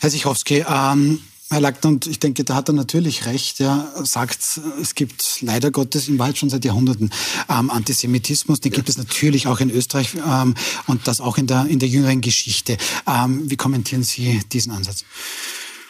[0.00, 3.60] Herr Sichowski, ähm, Herr Lackner, und ich denke, da hat er natürlich recht.
[3.60, 7.10] Er sagt, es gibt leider Gottes im Wald schon seit Jahrhunderten
[7.50, 8.60] ähm, Antisemitismus.
[8.60, 10.54] Den gibt es natürlich auch in Österreich ähm,
[10.86, 12.78] und das auch in der, in der jüngeren Geschichte.
[13.06, 15.04] Ähm, wie kommentieren Sie diesen Ansatz?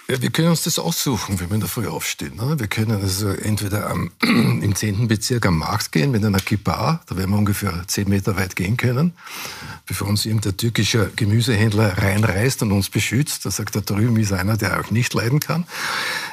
[0.07, 2.37] Ja, wir können uns das aussuchen, wenn wir in der Früh aufstehen.
[2.37, 2.59] Ne?
[2.59, 5.09] Wir können also entweder am, im 10.
[5.09, 8.77] Bezirk am Markt gehen mit einer Kippa, da werden wir ungefähr 10 Meter weit gehen
[8.77, 9.15] können,
[9.87, 13.47] bevor uns irgendein türkischer Gemüsehändler reinreißt und uns beschützt.
[13.47, 15.65] Da sagt, da drüben ist einer, der auch nicht leiden kann.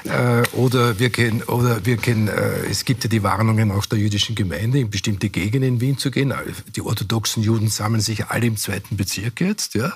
[0.04, 4.00] Äh, oder wir gehen, oder wir gehen äh, es gibt ja die Warnungen auch der
[4.00, 6.34] jüdischen Gemeinde, in bestimmte Gegenden in Wien zu gehen.
[6.76, 9.94] Die orthodoxen Juden sammeln sich alle im zweiten Bezirk jetzt, ja.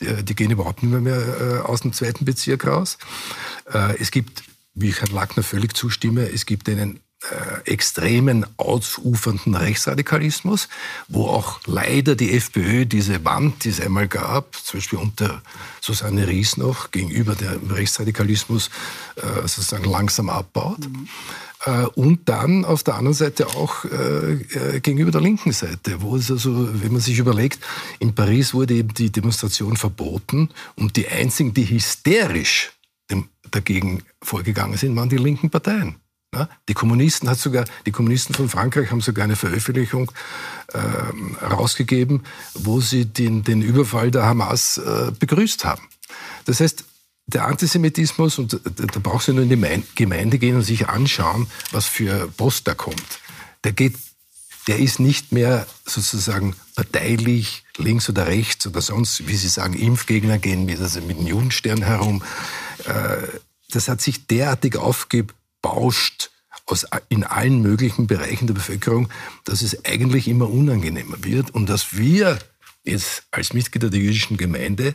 [0.00, 2.98] Die, die gehen überhaupt nicht mehr, äh, aus dem zweiten Bezirk raus.
[3.72, 4.42] Äh, es gibt,
[4.74, 10.68] wie ich Herrn Lackner völlig zustimme, es gibt einen äh, extremen, ausufernden Rechtsradikalismus,
[11.08, 15.42] wo auch leider die FPÖ diese Wand, die es einmal gab, zum Beispiel unter
[15.82, 18.70] Susanne Ries noch, gegenüber dem Rechtsradikalismus
[19.16, 20.80] äh, sozusagen langsam abbaut.
[20.80, 21.08] Mhm.
[21.64, 26.16] Äh, und dann auf der anderen Seite auch äh, äh, gegenüber der linken Seite, wo
[26.16, 27.60] es also, wenn man sich überlegt,
[27.98, 32.72] in Paris wurde eben die Demonstration verboten und die einzigen, die hysterisch
[33.50, 35.96] dagegen vorgegangen sind, waren die linken Parteien.
[36.32, 40.12] Ja, die Kommunisten hat sogar, die Kommunisten von Frankreich haben sogar eine Veröffentlichung
[40.68, 42.22] äh, rausgegeben,
[42.54, 45.82] wo sie den, den Überfall der Hamas äh, begrüßt haben.
[46.44, 46.84] Das heißt,
[47.34, 51.86] der Antisemitismus, und da brauchst du nur in die Gemeinde gehen und sich anschauen, was
[51.86, 53.20] für Post da kommt.
[53.64, 53.94] Der geht,
[54.66, 60.38] der ist nicht mehr sozusagen parteilich, links oder rechts oder sonst, wie Sie sagen, Impfgegner
[60.38, 62.22] gehen mit, also mit dem Judenstern herum.
[62.84, 63.26] Äh,
[63.70, 66.30] das hat sich derartig aufgebauscht
[66.66, 69.08] aus, in allen möglichen Bereichen der Bevölkerung,
[69.44, 72.38] dass es eigentlich immer unangenehmer wird und dass wir
[72.84, 74.94] jetzt als Mitglieder der jüdischen Gemeinde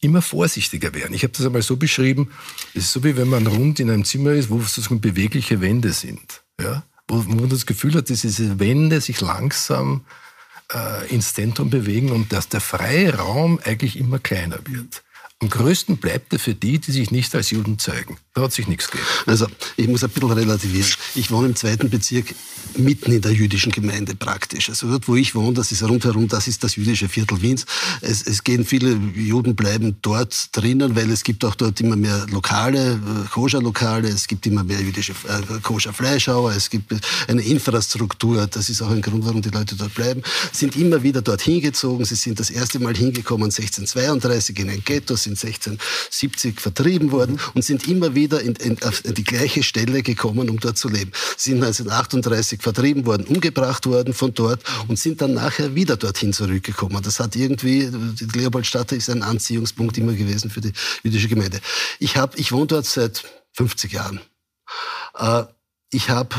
[0.00, 1.14] immer vorsichtiger werden.
[1.14, 2.30] Ich habe das einmal so beschrieben,
[2.74, 5.92] es ist so wie wenn man rund in einem Zimmer ist, wo sozusagen bewegliche Wände
[5.92, 6.42] sind.
[6.60, 6.84] Ja?
[7.08, 10.04] Wo, man das Gefühl hat, dass diese Wände sich langsam
[10.72, 15.02] äh, ins Zentrum bewegen und dass der freie Raum eigentlich immer kleiner wird.
[15.40, 18.18] Am größten bleibt er für die, die sich nicht als Juden zeigen.
[18.32, 19.08] Da hat sich nichts gegeben.
[19.26, 20.88] Also, ich muss ein bisschen relativieren.
[21.16, 22.32] Ich wohne im zweiten Bezirk
[22.76, 24.68] mitten in der jüdischen Gemeinde praktisch.
[24.68, 27.66] Also dort, wo ich wohne, das ist rundherum, das ist das jüdische Viertel Wiens.
[28.00, 32.26] Es, es gehen viele Juden bleiben dort drinnen, weil es gibt auch dort immer mehr
[32.30, 36.94] Lokale, äh, Koscher-Lokale, es gibt immer mehr jüdische äh, Koscher-Fleischhauer, es gibt
[37.26, 38.46] eine Infrastruktur.
[38.46, 40.22] Das ist auch ein Grund, warum die Leute dort bleiben.
[40.52, 42.04] Sind immer wieder dort hingezogen.
[42.04, 47.64] Sie sind das erste Mal hingekommen 1632 in ein Ghetto, sind 1670 vertrieben worden und
[47.64, 51.12] sind immer wieder in, in, auf die gleiche Stelle gekommen, um dort zu leben.
[51.36, 56.32] Sie sind 1938 vertrieben worden, umgebracht worden von dort und sind dann nachher wieder dorthin
[56.32, 57.02] zurückgekommen.
[57.02, 57.90] Das hat irgendwie,
[58.34, 61.60] Leopoldstadt ist ein Anziehungspunkt immer gewesen für die jüdische Gemeinde.
[61.98, 64.20] Ich, hab, ich wohne dort seit 50 Jahren.
[65.18, 65.44] Äh,
[65.92, 66.36] ich habe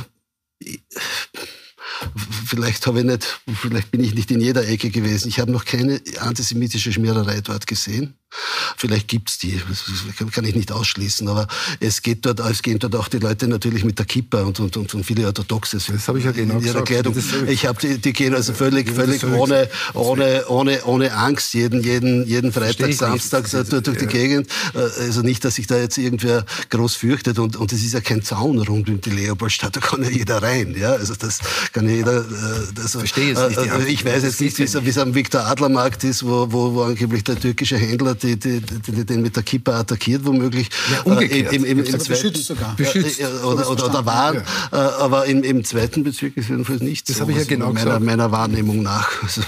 [2.45, 5.27] vielleicht habe ich nicht, vielleicht bin ich nicht in jeder Ecke gewesen.
[5.27, 8.15] Ich habe noch keine antisemitische Schmiererei dort gesehen.
[8.81, 11.47] Vielleicht gibt's die, das kann ich nicht ausschließen, aber
[11.79, 14.75] es geht dort, es gehen dort auch die Leute natürlich mit der Kippa und, und,
[14.75, 15.77] und, und viele Orthodoxe.
[15.77, 17.15] Das habe ich ja genau in ihrer Kleidung.
[17.47, 22.25] Ich habe die, die gehen also völlig, völlig ohne, ohne, ohne, ohne Angst jeden, jeden,
[22.25, 24.47] jeden Freitag, Samstag durch, durch die Gegend.
[24.73, 28.01] Äh, also nicht, dass sich da jetzt irgendwer groß fürchtet und, und es ist ja
[28.01, 30.93] kein Zaun rund um die Leopoldstadt, da kann ja jeder rein, ja.
[30.93, 31.37] Also das
[31.71, 33.59] kann ja jeder, äh, das, Verstehe es nicht.
[33.59, 36.81] Äh, ich weiß jetzt nicht, wie es am Viktor Adler Markt ist, wo, wo, wo
[36.81, 40.69] angeblich der türkische Händler die, die, den mit der Kippa attackiert womöglich.
[40.91, 41.51] Ja, umgekehrt.
[41.51, 42.75] Äh, im, im, im, im beschützt sogar.
[42.75, 43.19] Beschützt.
[43.19, 44.35] Äh, oder, oder, oder waren.
[44.35, 44.41] Ja.
[44.71, 47.07] Äh, aber im, im zweiten Bezirk ist jedenfalls nichts.
[47.07, 48.05] Das so, habe ich ja genau meiner, gesagt.
[48.05, 49.09] meiner Wahrnehmung nach.
[49.21, 49.43] Also,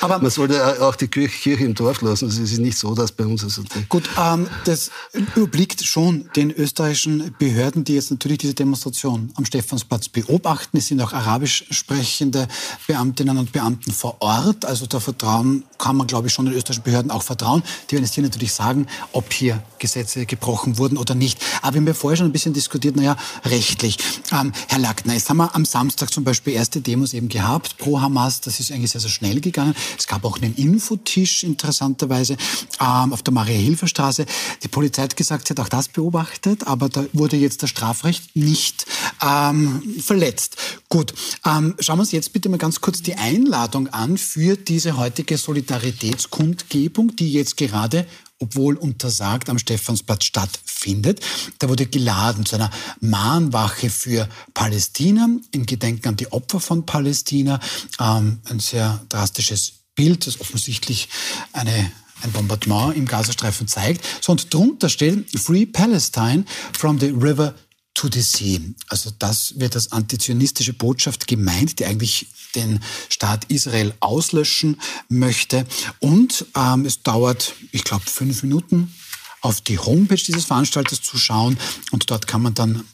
[0.00, 2.26] aber man sollte auch die Kirche, Kirche im Dorf lassen.
[2.26, 3.42] Also es ist nicht so, dass bei uns...
[3.42, 9.44] Also Gut, ähm, das überblickt schon den österreichischen Behörden, die jetzt natürlich diese Demonstration am
[9.44, 10.76] Stephansplatz beobachten.
[10.76, 12.46] Es sind auch arabisch sprechende
[12.86, 14.64] Beamtinnen und Beamten vor Ort.
[14.64, 17.62] Also da vertrauen, kann man, glaube ich, schon den österreichischen Behörden auch vertrauen.
[17.88, 18.63] Die werden es hier natürlich sagen,
[19.12, 21.38] ob hier Gesetze gebrochen wurden oder nicht.
[21.60, 23.98] Aber wir haben ja vorher schon ein bisschen diskutiert, naja, rechtlich.
[24.32, 28.00] Ähm, Herr Lackner, jetzt haben wir am Samstag zum Beispiel erste Demos eben gehabt pro
[28.00, 28.40] Hamas.
[28.40, 29.74] Das ist eigentlich sehr, sehr schnell gegangen.
[29.98, 32.38] Es gab auch einen Infotisch, interessanterweise,
[32.80, 34.24] ähm, auf der Maria-Hilfer-Straße.
[34.62, 38.34] Die Polizei hat gesagt, sie hat auch das beobachtet, aber da wurde jetzt das Strafrecht
[38.34, 38.86] nicht
[39.22, 40.56] ähm, verletzt.
[40.88, 41.12] Gut,
[41.44, 45.36] ähm, schauen wir uns jetzt bitte mal ganz kurz die Einladung an für diese heutige
[45.36, 48.06] Solidaritätskundgebung, die jetzt gerade
[48.40, 51.20] obwohl untersagt, am Stephansplatz stattfindet.
[51.58, 52.70] Da wurde geladen zu einer
[53.00, 57.60] Mahnwache für Palästina, in Gedenken an die Opfer von Palästina.
[58.00, 61.08] Ähm, ein sehr drastisches Bild, das offensichtlich
[61.52, 61.92] eine
[62.22, 64.04] ein Bombardement im Gazastreifen zeigt.
[64.20, 67.54] So, und drunter steht Free Palestine from the river
[67.94, 68.60] to the sea.
[68.88, 75.64] Also das wird als antizionistische Botschaft gemeint, die eigentlich den Staat Israel auslöschen möchte.
[76.00, 78.92] Und ähm, es dauert, ich glaube, fünf Minuten
[79.40, 81.58] auf die Homepage dieses Veranstalters zu schauen
[81.90, 82.84] und dort kann man dann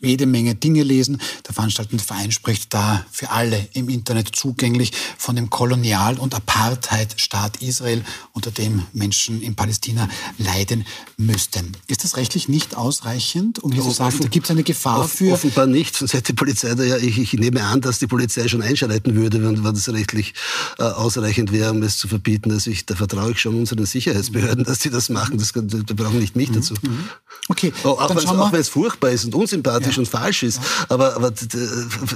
[0.00, 1.20] jede Menge Dinge lesen.
[1.46, 7.62] Der veranstaltende Verein spricht da für alle im Internet zugänglich von dem Kolonial- und Apartheidstaat
[7.62, 10.08] Israel, unter dem Menschen in Palästina
[10.38, 11.76] leiden müssten.
[11.86, 15.12] Ist das rechtlich nicht ausreichend, um hier zu sagen, da gibt es eine Gefahr off
[15.12, 15.32] für...
[15.32, 18.48] Offenbar nicht, sonst hätte die Polizei da ja, ich, ich, nehme an, dass die Polizei
[18.48, 20.34] schon einschreiten würde, wenn, wenn das rechtlich
[20.78, 22.50] äh, ausreichend wäre, um es zu verbieten.
[22.50, 25.38] Also ich, da vertraue ich schon unseren Sicherheitsbehörden, dass die das machen.
[25.38, 26.54] Das, da brauchen nicht mich mhm.
[26.54, 26.74] dazu.
[26.82, 27.08] Mhm.
[27.48, 30.00] Okay, auch, auch wenn es furchtbar ist und unsympathisch politisch ja.
[30.00, 30.60] und falsch ist.
[30.88, 31.32] Aber, aber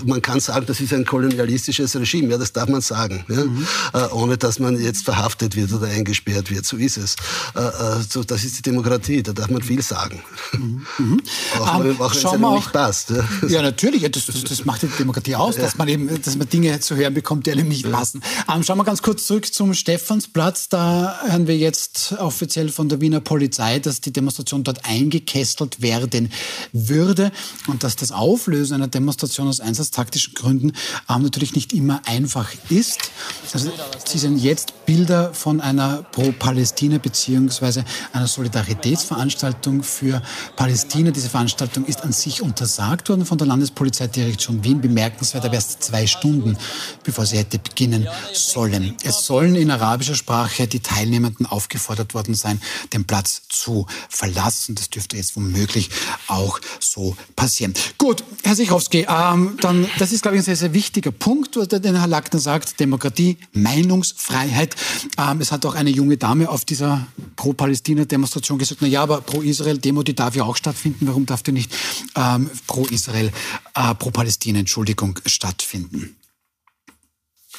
[0.05, 2.31] man kann sagen, das ist ein kolonialistisches Regime.
[2.31, 3.25] Ja, das darf man sagen.
[3.29, 3.45] Ja?
[3.45, 3.67] Mhm.
[3.93, 6.65] Äh, ohne dass man jetzt verhaftet wird oder eingesperrt wird.
[6.65, 7.17] So ist es.
[7.55, 9.23] Äh, äh, so, das ist die Demokratie.
[9.23, 10.23] Da darf man viel sagen.
[10.53, 10.87] Mhm.
[10.99, 11.23] Mhm.
[11.59, 13.11] Auch, um, auch wenn es einem nicht passt.
[13.11, 14.03] Ja, ja natürlich.
[14.11, 17.15] Das, das, das, macht die Demokratie aus, dass man eben, dass man Dinge zu hören
[17.15, 18.23] bekommt, die einem nicht passen.
[18.53, 20.69] Um, schauen wir ganz kurz zurück zum Stephansplatz.
[20.69, 26.33] Da hören wir jetzt offiziell von der Wiener Polizei, dass die Demonstration dort eingekesselt werden
[26.73, 27.33] würde
[27.67, 30.73] und dass das Auflösen einer Demonstration aus einsatztaktischen Gründen
[31.09, 33.11] ähm, natürlich nicht immer einfach ist.
[33.53, 33.71] Also,
[34.05, 37.83] Sie sehen jetzt Bilder von einer Pro-Palästina bzw.
[38.13, 40.21] einer Solidaritätsveranstaltung für
[40.55, 41.11] Palästina.
[41.11, 44.83] Diese Veranstaltung ist an sich untersagt worden von der Landespolizeidirektion Wien.
[44.83, 46.59] Bemerkenswert, aber erst zwei Stunden,
[47.05, 48.95] bevor sie hätte beginnen sollen.
[49.03, 52.61] Es sollen in arabischer Sprache die Teilnehmenden aufgefordert worden sein,
[52.93, 54.75] den Platz zu verlassen.
[54.75, 55.89] Das dürfte jetzt womöglich
[56.27, 57.73] auch so passieren.
[57.97, 61.97] Gut, Herr Sichowski, ähm, dann, das ist, glaube ich, ein sehr, sehr wichtiger Punkt, den
[61.97, 62.79] Herr Lackner sagt.
[62.79, 64.77] Demokratie, Meinungsfreiheit.
[65.19, 70.03] Ähm, es hat auch eine junge Dame auf dieser Pro-Palästina-Demonstration gesagt, na ja, aber Pro-Israel-Demo,
[70.03, 71.07] die darf ja auch stattfinden.
[71.07, 71.75] Warum darf die nicht
[72.15, 73.33] ähm, Pro-Israel,
[73.75, 76.17] äh, Pro-Palästina, Entschuldigung, stattfinden?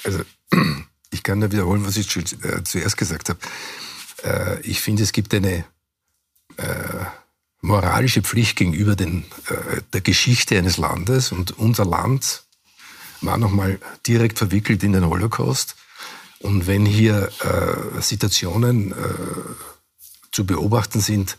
[0.04, 0.22] Also,
[1.12, 3.40] ich kann nur wiederholen, was ich äh, zuerst gesagt habe.
[4.24, 5.66] Äh, ich finde, es gibt eine
[6.58, 7.06] äh,
[7.62, 12.44] moralische Pflicht gegenüber den, äh, der Geschichte eines Landes und unser Land
[13.22, 15.76] war nochmal direkt verwickelt in den Holocaust.
[16.44, 18.96] Und wenn hier äh, Situationen äh,
[20.32, 21.38] zu beobachten sind,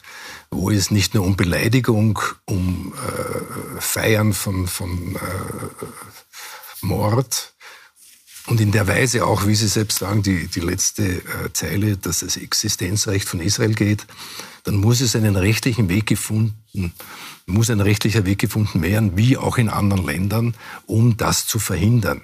[0.51, 5.87] wo es nicht nur um Beleidigung, um äh, Feiern von, von äh,
[6.81, 7.53] Mord
[8.47, 12.21] und in der Weise auch, wie Sie selbst sagen, die, die letzte äh, Zeile, dass
[12.21, 14.07] das Existenzrecht von Israel geht,
[14.63, 16.95] dann muss es einen rechtlichen Weg gefunden,
[17.45, 20.55] muss ein rechtlicher Weg gefunden werden, wie auch in anderen Ländern,
[20.87, 22.23] um das zu verhindern.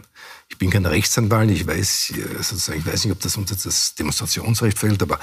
[0.51, 3.95] Ich bin kein Rechtsanwalt, ich weiß, äh, sozusagen, ich weiß nicht, ob das unter das
[3.95, 5.19] Demonstrationsrecht fällt, aber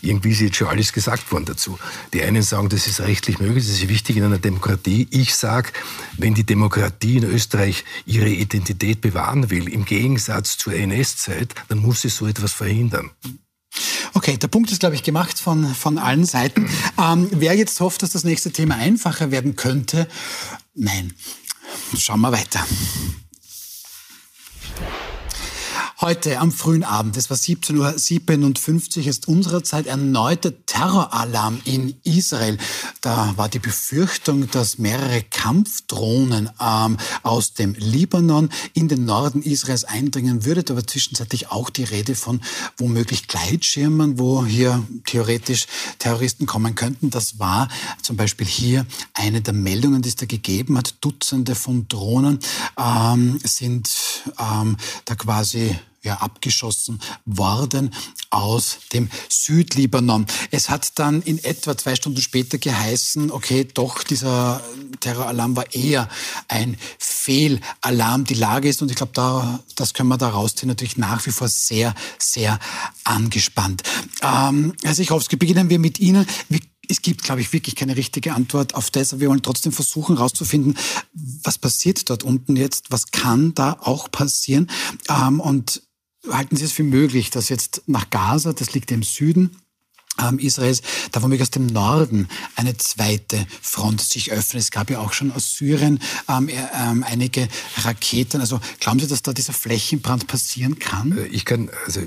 [0.00, 1.78] irgendwie ist jetzt schon alles gesagt worden dazu.
[2.14, 5.08] Die einen sagen, das ist rechtlich möglich, das ist wichtig in einer Demokratie.
[5.10, 5.72] Ich sage,
[6.16, 12.02] wenn die Demokratie in Österreich ihre Identität bewahren will, im Gegensatz zur NS-Zeit, dann muss
[12.02, 13.10] sie so etwas verhindern.
[14.14, 16.68] Okay, der Punkt ist, glaube ich, gemacht von, von allen Seiten.
[16.98, 20.08] Ähm, wer jetzt hofft, dass das nächste Thema einfacher werden könnte,
[20.74, 21.14] nein.
[21.96, 22.66] Schauen wir weiter.
[24.78, 25.17] Thank you.
[26.00, 32.56] Heute am frühen Abend, es war 17.57 Uhr, ist unserer Zeit erneuter Terroralarm in Israel.
[33.00, 39.82] Da war die Befürchtung, dass mehrere Kampfdrohnen ähm, aus dem Libanon in den Norden Israels
[39.82, 40.62] eindringen würde.
[40.62, 42.42] Da war zwischenzeitlich auch die Rede von
[42.76, 45.66] womöglich Gleitschirmen, wo hier theoretisch
[45.98, 47.10] Terroristen kommen könnten.
[47.10, 47.66] Das war
[48.02, 50.94] zum Beispiel hier eine der Meldungen, die es da gegeben hat.
[51.00, 52.38] Dutzende von Drohnen
[52.78, 53.90] ähm, sind
[54.38, 55.76] ähm, da quasi
[56.08, 57.94] ja, abgeschossen worden
[58.30, 60.26] aus dem Südlibanon.
[60.50, 64.62] Es hat dann in etwa zwei Stunden später geheißen, okay, doch, dieser
[65.00, 66.08] Terroralarm war eher
[66.48, 68.24] ein Fehlalarm.
[68.24, 71.30] Die Lage ist, und ich glaube, da, das können wir da rausziehen, natürlich nach wie
[71.30, 72.58] vor sehr, sehr
[73.04, 73.82] angespannt.
[74.22, 76.26] Ähm, Herr Sichowski, beginnen wir mit Ihnen.
[76.48, 79.12] Wie es gibt, glaube ich, wirklich keine richtige Antwort auf das.
[79.12, 80.76] Aber wir wollen trotzdem versuchen herauszufinden,
[81.42, 84.70] was passiert dort unten jetzt, was kann da auch passieren.
[85.08, 85.82] Ähm, und
[86.30, 89.56] halten Sie es für möglich, dass jetzt nach Gaza, das liegt im Süden,
[90.20, 94.62] ähm, Israels, da womöglich aus dem Norden eine zweite Front sich öffnet.
[94.62, 97.48] Es gab ja auch schon aus Syrien ähm, ähm, einige
[97.82, 98.40] Raketen.
[98.40, 101.16] Also glauben Sie, dass da dieser Flächenbrand passieren kann?
[101.16, 102.00] Äh, ich kann, also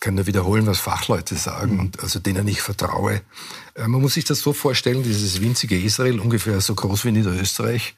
[0.00, 3.22] kann nur wiederholen, was Fachleute sagen und also denen ich vertraue.
[3.74, 7.94] Äh, man muss sich das so vorstellen, dieses winzige Israel, ungefähr so groß wie Niederösterreich,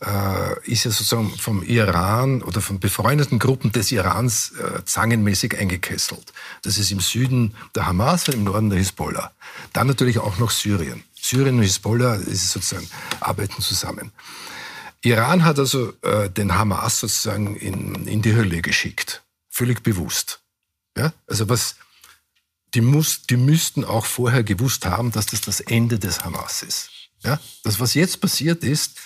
[0.00, 6.32] äh, ist ja sozusagen vom Iran oder von befreundeten Gruppen des Irans äh, zangenmäßig eingekesselt.
[6.62, 9.32] Das ist im Süden der Hamas und im Norden der Hisbollah.
[9.72, 11.02] Dann natürlich auch noch Syrien.
[11.20, 12.88] Syrien und Hisbollah ist sozusagen
[13.20, 14.12] arbeiten zusammen.
[15.02, 15.92] Iran hat also
[16.36, 19.22] den Hamas sozusagen in, in die Hölle geschickt.
[19.48, 20.40] Völlig bewusst.
[20.98, 21.12] Ja?
[21.26, 21.76] Also was,
[22.74, 26.90] die, muss, die müssten auch vorher gewusst haben, dass das das Ende des Hamas ist.
[27.22, 27.40] Ja?
[27.64, 28.98] Das, was jetzt passiert ist,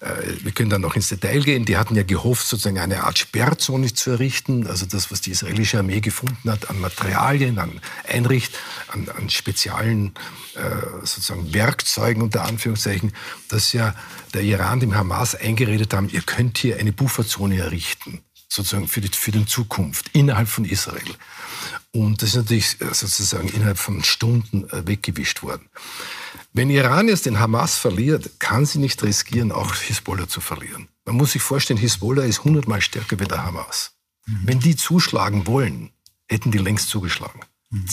[0.00, 0.06] äh,
[0.42, 3.92] wir können dann noch ins Detail gehen, die hatten ja gehofft, sozusagen eine Art Sperrzone
[3.92, 8.56] zu errichten, also das, was die israelische Armee gefunden hat an Materialien, an Einricht,
[8.88, 10.14] an, an speziellen
[10.54, 10.60] äh,
[11.00, 13.12] sozusagen Werkzeugen unter Anführungszeichen,
[13.48, 13.94] dass ja
[14.34, 19.08] der Iran dem Hamas eingeredet haben, ihr könnt hier eine Bufferzone errichten sozusagen für die,
[19.08, 21.14] für die Zukunft innerhalb von Israel.
[21.92, 25.68] Und das ist natürlich äh, sozusagen innerhalb von Stunden äh, weggewischt worden.
[26.52, 30.88] Wenn Iran jetzt den Hamas verliert, kann sie nicht riskieren, auch Hisbollah zu verlieren.
[31.04, 33.92] Man muss sich vorstellen, Hisbollah ist hundertmal stärker wie der Hamas.
[34.26, 34.40] Mhm.
[34.44, 35.90] Wenn die zuschlagen wollen,
[36.28, 37.40] hätten die längst zugeschlagen.
[37.70, 37.86] Mhm.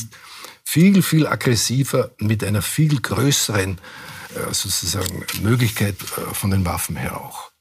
[0.63, 3.78] Viel, viel aggressiver mit einer viel größeren
[4.36, 5.98] äh, sozusagen Möglichkeit
[6.34, 7.52] von den Waffen her auch.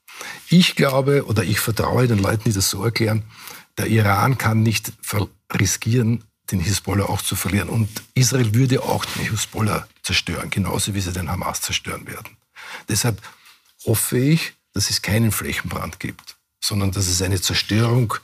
[0.48, 3.24] Ich glaube oder ich vertraue den Leuten, die das so erklären,
[3.78, 4.92] der Iran kann nicht
[5.52, 7.68] riskieren, den Hisbollah auch zu verlieren.
[7.68, 12.36] Und Israel würde auch den Hisbollah zerstören, genauso wie sie den Hamas zerstören werden.
[12.88, 13.20] Deshalb
[13.84, 18.14] hoffe ich, dass es keinen Flächenbrand gibt, sondern dass es eine Zerstörung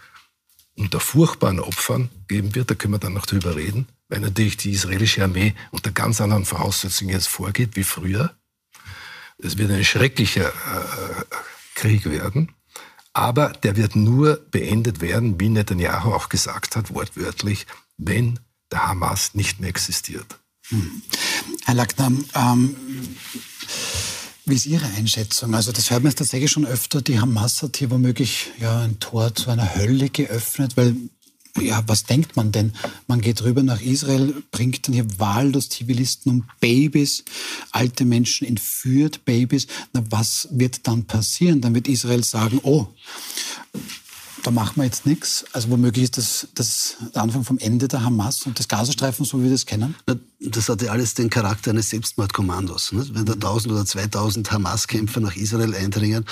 [0.76, 2.70] unter furchtbaren Opfern geben wird.
[2.70, 6.44] Da können wir dann noch drüber reden, weil natürlich die israelische Armee unter ganz anderen
[6.44, 8.34] Voraussetzungen jetzt vorgeht wie früher.
[9.38, 11.24] Es wird ein schrecklicher äh,
[11.74, 12.52] Krieg werden.
[13.12, 18.38] Aber der wird nur beendet werden, wie Netanyahu auch gesagt hat, wortwörtlich, wenn
[18.70, 20.38] der Hamas nicht mehr existiert.
[20.68, 21.02] Hm.
[21.64, 22.76] Herr Lackner, ähm,
[24.44, 25.54] wie ist Ihre Einschätzung?
[25.54, 27.02] Also das hört man tatsächlich schon öfter.
[27.02, 30.96] Die Hamas hat hier womöglich ja, ein Tor zu einer Hölle geöffnet, weil
[31.58, 32.72] ja, was denkt man denn?
[33.06, 37.24] Man geht rüber nach Israel, bringt dann hier wahllos Zivilisten um Babys,
[37.72, 39.66] alte Menschen entführt Babys.
[39.92, 41.60] Na, was wird dann passieren?
[41.60, 42.88] Dann wird Israel sagen, oh,
[44.42, 45.44] da machen wir jetzt nichts.
[45.52, 49.44] Also womöglich ist das, das Anfang vom Ende der Hamas und des Gazastreifens, so wie
[49.44, 49.94] wir das kennen?
[50.42, 52.94] Das hat ja alles den Charakter eines Selbstmordkommandos.
[52.94, 56.24] Wenn da 1000 oder 2000 Hamas-Kämpfer nach Israel eindringen,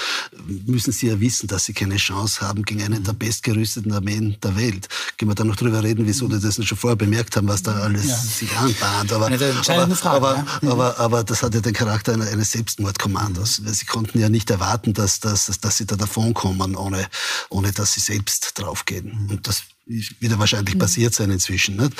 [0.67, 4.57] müssen sie ja wissen, dass sie keine Chance haben gegen eine der bestgerüsteten Armeen der
[4.57, 4.89] Welt.
[5.19, 7.73] Gehen wir dann noch darüber reden, wieso die das schon vorher bemerkt haben, was da
[7.81, 8.17] alles ja.
[8.17, 9.13] sich anbahnt.
[9.13, 10.47] Aber, aber, Frage, aber, ja.
[10.63, 13.57] aber, aber, aber, das hat ja den Charakter eines Selbstmordkommandos.
[13.67, 17.07] Sie konnten ja nicht erwarten, dass, dass, dass sie da davonkommen, ohne,
[17.51, 19.29] ohne dass sie selbst draufgehen.
[19.31, 20.81] Und das wird ja wahrscheinlich mhm.
[20.81, 21.77] passiert sein inzwischen.
[21.77, 21.93] Nicht?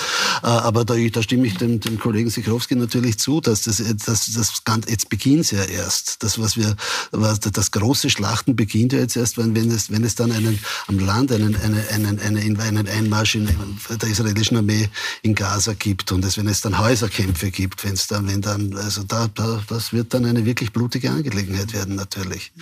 [0.43, 4.33] Äh, aber da, da stimme ich dem, dem Kollegen Sikrowski natürlich zu, dass das, das,
[4.33, 6.23] das ganz, jetzt beginnt ja erst.
[6.23, 6.77] Das, was wir,
[7.13, 10.59] was, das große Schlachten beginnt ja jetzt erst, wenn, wenn, es, wenn es dann einen,
[10.87, 14.89] am Land einen, einen, einen, einen, einen Einmarsch in, der israelischen Armee
[15.23, 18.77] in Gaza gibt und es, wenn es dann Häuserkämpfe gibt, wenn es dann, wenn dann,
[18.77, 22.53] also da, da, das wird dann eine wirklich blutige Angelegenheit werden, natürlich.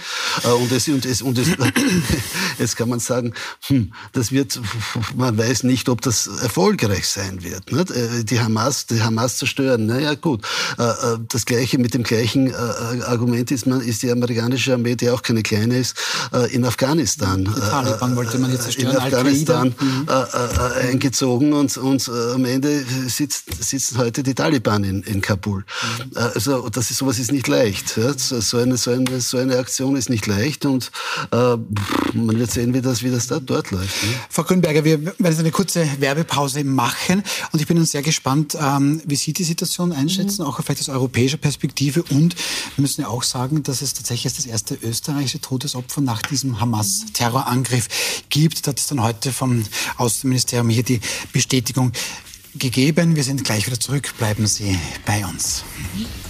[0.44, 1.48] Äh, und es, und es, und es,
[2.58, 3.32] jetzt kann man sagen,
[3.66, 4.60] hm, das wird
[5.16, 7.72] man weiß nicht, ob das erfolgreich sein wird.
[7.72, 7.90] Nicht?
[7.90, 9.86] Äh, die Hamas, die Hamas zerstören.
[9.86, 10.42] Naja, gut.
[10.78, 15.10] Äh, äh, das Gleiche mit dem gleichen Argument ist, man, ist die amerikanische Armee, die
[15.10, 15.96] auch keine kleine ist,
[16.50, 17.44] in Afghanistan.
[17.44, 18.90] Die Taliban wollte man jetzt zerstören.
[18.90, 20.08] In Afghanistan mhm.
[20.90, 25.64] eingezogen und, und am Ende sitzt, sitzen heute die Taliban in, in Kabul.
[26.10, 26.16] Mhm.
[26.34, 27.88] Also das ist, sowas ist nicht leicht.
[27.88, 30.90] So, eine, so, eine, so eine Aktion ist nicht leicht und
[31.30, 34.02] man wird sehen, wie das, wie das da dort läuft.
[34.04, 34.14] Ne?
[34.28, 39.00] Frau Grünberger, wir werden jetzt eine kurze Werbepause machen und ich bin sehr gespannt, ähm,
[39.04, 40.48] wie Sie die Situation einschätzen, mhm.
[40.48, 42.02] auch vielleicht aus europäischer Perspektive.
[42.02, 42.34] Und
[42.74, 47.88] wir müssen ja auch sagen, dass es tatsächlich das erste österreichische Todesopfer nach diesem Hamas-Terrorangriff
[48.28, 48.66] gibt.
[48.66, 49.64] Da hat es dann heute vom
[49.96, 51.00] Außenministerium hier die
[51.32, 51.92] Bestätigung
[52.54, 53.16] gegeben.
[53.16, 54.12] Wir sind gleich wieder zurück.
[54.18, 55.64] Bleiben Sie bei uns.
[55.94, 56.25] Mhm.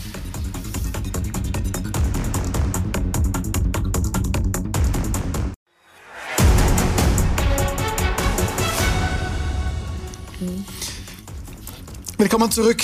[12.18, 12.82] Willkommen zurück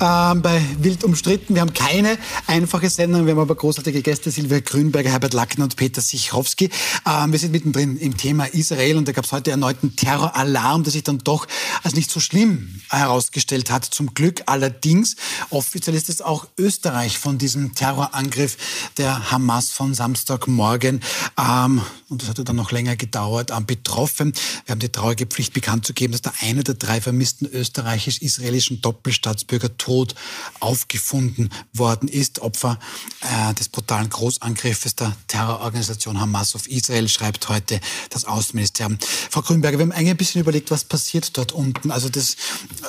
[0.00, 1.54] äh, bei Wild umstritten.
[1.54, 5.76] Wir haben keine einfache Sendung, wir haben aber großartige Gäste, Silvia Grünberger, Herbert Lackner und
[5.76, 6.66] Peter Sichrowski.
[6.66, 10.92] Äh, wir sind mittendrin im Thema Israel und da gab es heute erneuten Terroralarm, der
[10.92, 11.46] sich dann doch
[11.84, 13.86] als nicht so schlimm herausgestellt hat.
[13.86, 15.16] Zum Glück allerdings,
[15.48, 18.58] offiziell ist es auch Österreich von diesem Terrorangriff
[18.98, 21.00] der Hamas von Samstagmorgen,
[21.38, 24.32] ähm, und das hat dann noch länger gedauert, ähm, betroffen.
[24.64, 28.65] Wir haben die traurige Pflicht bekannt zu geben, dass da einer der drei vermissten österreichisch-israelischen
[28.66, 30.14] israelischen Doppelstaatsbürger tot
[30.60, 32.40] aufgefunden worden ist.
[32.40, 32.78] Opfer
[33.20, 38.98] äh, des brutalen Großangriffes der Terrororganisation Hamas auf Israel, schreibt heute das Außenministerium.
[39.30, 41.90] Frau Grünberger, wir haben eigentlich ein bisschen überlegt, was passiert dort unten.
[41.90, 42.36] Also das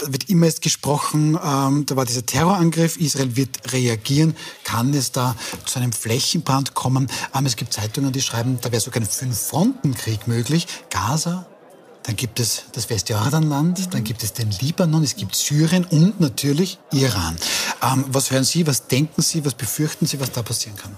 [0.07, 4.35] wird immer jetzt gesprochen, ähm, da war dieser Terrorangriff, Israel wird reagieren.
[4.63, 5.35] Kann es da
[5.65, 7.09] zu einem Flächenbrand kommen?
[7.35, 10.67] Ähm, es gibt Zeitungen, die schreiben, da wäre sogar ein Fünf-Fronten-Krieg möglich.
[10.89, 11.45] Gaza,
[12.07, 16.79] dann gibt es das Westjordanland, dann gibt es den Libanon, es gibt Syrien und natürlich
[16.93, 17.35] Iran.
[17.83, 20.95] Ähm, was hören Sie, was denken Sie, was befürchten Sie, was da passieren kann?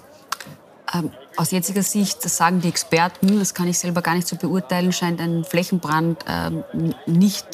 [0.93, 4.35] Ähm, aus jetziger Sicht, das sagen die Experten, das kann ich selber gar nicht so
[4.35, 6.63] beurteilen, scheint ein Flächenbrand ähm,
[7.07, 7.47] nicht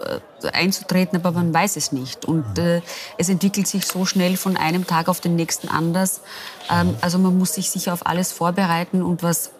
[0.00, 2.24] äh, einzutreten, aber man weiß es nicht.
[2.24, 2.80] Und äh,
[3.18, 6.22] es entwickelt sich so schnell von einem Tag auf den nächsten anders.
[6.70, 9.50] Ähm, also man muss sich sicher auf alles vorbereiten und was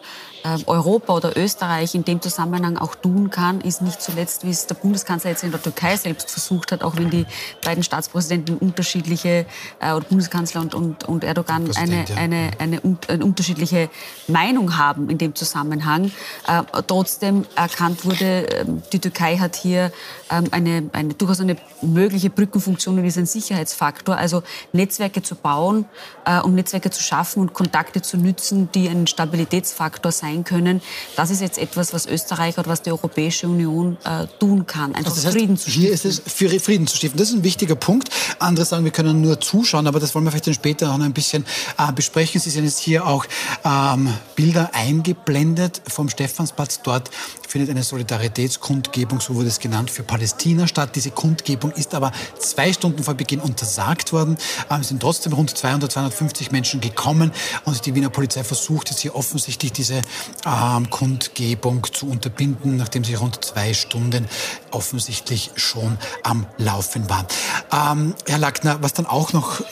[0.66, 4.74] Europa oder Österreich in dem Zusammenhang auch tun kann, ist nicht zuletzt, wie es der
[4.74, 7.26] Bundeskanzler jetzt in der Türkei selbst versucht hat, auch wenn die
[7.64, 9.46] beiden Staatspräsidenten unterschiedliche,
[9.80, 13.88] äh, oder Bundeskanzler und, und, und Erdogan eine, eine, eine, eine, unterschiedliche
[14.26, 16.10] Meinung haben in dem Zusammenhang.
[16.48, 19.92] Äh, trotzdem erkannt wurde, äh, die Türkei hat hier
[20.30, 24.16] ähm, eine, eine, durchaus eine mögliche Brückenfunktion und ist ein Sicherheitsfaktor.
[24.16, 25.84] Also Netzwerke zu bauen
[26.24, 30.80] äh, und Netzwerke zu schaffen und Kontakte zu nützen, die ein Stabilitätsfaktor sein können.
[31.16, 34.94] Das ist jetzt etwas, was Österreich oder was die Europäische Union äh, tun kann.
[34.94, 36.10] Einfach Also das heißt, Frieden zu hier stiften.
[36.10, 37.18] ist es für Frieden zu stiften.
[37.18, 38.08] Das ist ein wichtiger Punkt.
[38.38, 41.12] Andere sagen, wir können nur zuschauen, aber das wollen wir vielleicht dann später noch ein
[41.12, 41.44] bisschen
[41.78, 42.40] äh, besprechen.
[42.40, 43.26] Sie sehen jetzt hier auch
[43.64, 46.80] ähm, Bilder eingeblendet vom Stephansplatz.
[46.82, 47.10] Dort
[47.46, 50.96] findet eine Solidaritätskundgebung, so wurde es genannt, für Palästina statt.
[50.96, 54.38] Diese Kundgebung ist aber zwei Stunden vor Beginn untersagt worden.
[54.70, 57.30] Ähm, es sind trotzdem rund 200, 250 Menschen gekommen
[57.64, 60.00] und die Wiener Polizei versucht jetzt hier offensichtlich diese
[60.46, 64.28] ähm, Kundgebung zu unterbinden, nachdem sie rund zwei Stunden
[64.70, 67.26] offensichtlich schon am Laufen war.
[67.72, 69.62] Ähm, Herr Lackner, was dann auch noch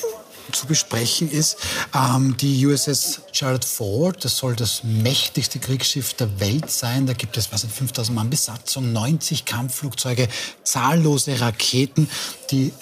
[0.53, 1.59] zu besprechen ist,
[1.95, 7.07] ähm, die USS Gerald Ford, das soll das mächtigste Kriegsschiff der Welt sein.
[7.07, 10.29] Da gibt es was 5000 Mann Besatzung, 90 Kampfflugzeuge,
[10.63, 12.09] zahllose Raketen.
[12.51, 12.73] Die,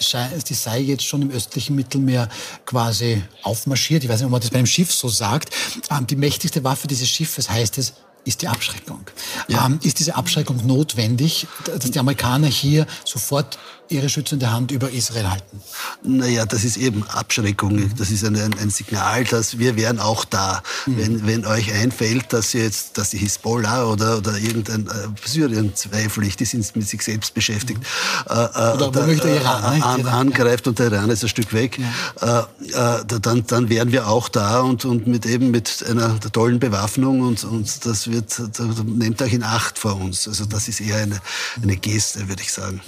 [0.47, 2.29] die sei jetzt schon im östlichen Mittelmeer
[2.65, 4.03] quasi aufmarschiert.
[4.03, 5.53] Ich weiß nicht, ob man das bei einem Schiff so sagt.
[5.89, 7.93] Ähm, die mächtigste Waffe dieses Schiffes heißt es,
[8.25, 9.05] ist die Abschreckung.
[9.49, 13.57] Ähm, ist diese Abschreckung notwendig, dass die Amerikaner hier sofort
[13.89, 15.61] ihre schützende Hand über Israel halten?
[16.03, 17.91] Naja, das ist eben Abschreckung.
[17.97, 20.61] Das ist ein, ein, Signal, dass wir wären auch da.
[20.85, 24.91] Wenn, wenn euch einfällt, dass jetzt, dass die Hisbollah oder, oder irgendein äh,
[25.25, 27.83] Syrien zweifle ich, die sind mit sich selbst beschäftigt,
[28.29, 31.79] äh, äh, Oder der Iran, an, Iran, angreift und der Iran ist ein Stück weg,
[32.21, 36.19] äh, äh, da- dann, dann wären wir auch da und, und mit eben mit einer
[36.19, 40.27] tollen Bewaffnung und, und das wird, da, nehmt euch in Acht vor uns.
[40.27, 41.19] Also das ist eher eine,
[41.61, 42.81] eine Geste, würde ich sagen.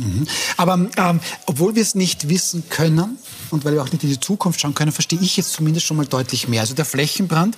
[0.58, 3.18] Aber ähm, obwohl wir es nicht wissen können
[3.50, 5.98] und weil wir auch nicht in die Zukunft schauen können, verstehe ich jetzt zumindest schon
[5.98, 6.62] mal deutlich mehr.
[6.62, 7.58] Also der Flächenbrand,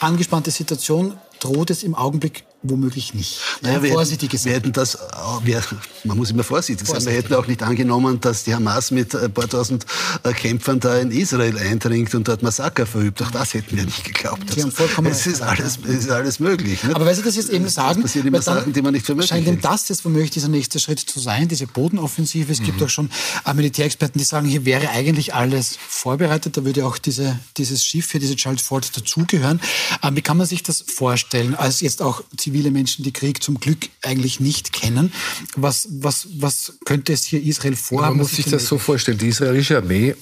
[0.00, 3.38] angespannte Situation, droht es im Augenblick womöglich nicht.
[3.62, 4.46] Ja, Naja, wir vorsichtig gesagt.
[4.46, 4.98] wir hätten das,
[5.44, 5.62] wir,
[6.04, 9.32] man muss immer vorsichtig sein, wir hätten auch nicht angenommen, dass die Hamas mit ein
[9.32, 9.86] paar tausend
[10.22, 13.22] äh, Kämpfern da in Israel eindringt und dort Massaker verübt.
[13.22, 14.42] Auch das hätten wir nicht geglaubt.
[14.54, 16.82] Sie haben vollkommen es ist alles, es ist alles möglich.
[16.82, 16.94] Nicht?
[16.94, 19.14] Aber weil Sie das jetzt eben sagen, es passieren immer Sachen, die man nicht für
[19.14, 22.52] möglich scheint eben das jetzt womöglich dieser nächste Schritt zu sein, diese Bodenoffensive.
[22.52, 22.64] Es Mhm.
[22.64, 23.10] gibt auch schon
[23.44, 26.56] äh, Militärexperten, die sagen, hier wäre eigentlich alles vorbereitet.
[26.56, 29.60] Da würde auch diese, dieses Schiff hier, diese Charles Ford dazugehören.
[30.02, 32.22] Ähm, wie kann man sich das vorstellen, als jetzt auch
[32.56, 35.12] zivile Menschen, die Krieg zum Glück eigentlich nicht kennen?
[35.56, 38.16] Was, was, was könnte es hier Israel vorhaben?
[38.16, 39.18] Man muss sich das so vorstellen.
[39.18, 40.16] Die israelische Armee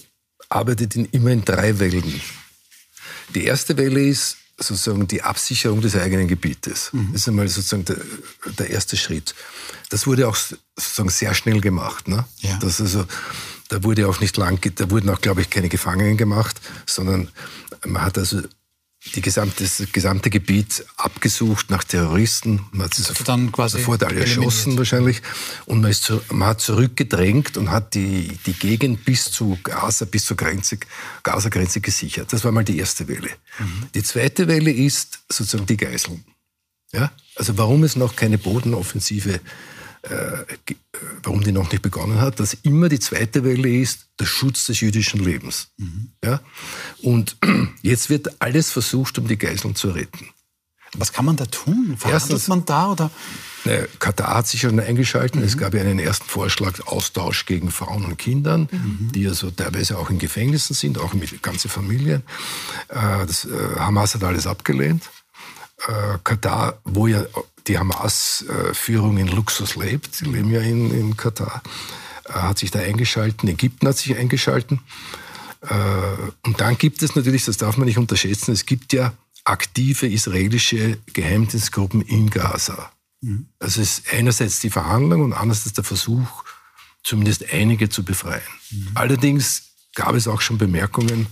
[0.48, 2.20] arbeitet in, immer in drei Wellen.
[3.34, 6.90] Die erste Welle ist sozusagen die Absicherung des eigenen Gebietes.
[6.92, 7.12] Mhm.
[7.12, 7.98] Das ist einmal sozusagen der,
[8.58, 9.34] der erste Schritt.
[9.90, 12.08] Das wurde auch sozusagen sehr schnell gemacht.
[12.08, 12.24] Ne?
[12.40, 12.58] Ja.
[12.58, 13.04] Das also,
[13.68, 17.28] da wurde auch nicht lang, da wurden auch, glaube ich, keine Gefangenen gemacht, sondern
[17.84, 18.42] man hat also
[19.14, 22.66] die gesamte, das gesamte Gebiet abgesucht nach Terroristen.
[22.72, 25.20] Man hat sie Also dann quasi sofort alle erschossen wahrscheinlich.
[25.66, 30.06] Und man, ist zu, man hat zurückgedrängt und hat die, die Gegend bis zu Gaza,
[30.06, 30.78] bis zur Grenze,
[31.22, 32.32] Gaza-Grenze gesichert.
[32.32, 33.30] Das war mal die erste Welle.
[33.58, 33.86] Mhm.
[33.94, 36.24] Die zweite Welle ist sozusagen die Geiseln.
[36.92, 37.12] Ja?
[37.36, 39.40] Also warum es noch keine Bodenoffensive,
[41.22, 44.80] warum die noch nicht begonnen hat, dass immer die zweite Welle ist der Schutz des
[44.80, 45.68] jüdischen Lebens.
[46.22, 46.40] Ja?
[47.02, 47.36] Und
[47.82, 50.28] jetzt wird alles versucht, um die Geiseln zu retten.
[50.96, 51.96] Was kann man da tun?
[51.98, 53.10] Verhandelt man da oder?
[53.64, 55.42] Äh, Katar hat sich schon eingeschaltet.
[55.42, 58.68] Es gab ja einen ersten Vorschlag, Austausch gegen Frauen und Kindern,
[59.12, 62.22] die also teilweise auch in Gefängnissen sind, auch mit ganze Familien.
[62.88, 65.10] Äh, Das, äh, Hamas hat alles abgelehnt.
[65.88, 67.24] Äh, Katar, wo ja
[67.66, 71.62] die Hamas-Führung in Luxus lebt, sie leben ja in, in Katar,
[72.26, 73.48] äh, hat sich da eingeschalten.
[73.48, 74.80] Ägypten hat sich eingeschalten.
[75.62, 79.12] Äh, Und dann gibt es natürlich, das darf man nicht unterschätzen, es gibt ja
[79.44, 82.90] aktive israelische Geheimdienstgruppen in Gaza.
[83.58, 86.44] Also es ist einerseits die Verhandlung und andererseits der Versuch,
[87.02, 88.42] zumindest einige zu befreien.
[88.94, 91.26] Allerdings gab es auch schon Bemerkungen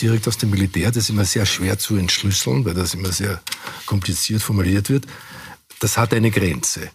[0.00, 3.42] direkt aus dem Militär, das ist immer sehr schwer zu entschlüsseln, weil das immer sehr
[3.86, 5.06] kompliziert formuliert wird.
[5.80, 6.90] Das hat eine Grenze.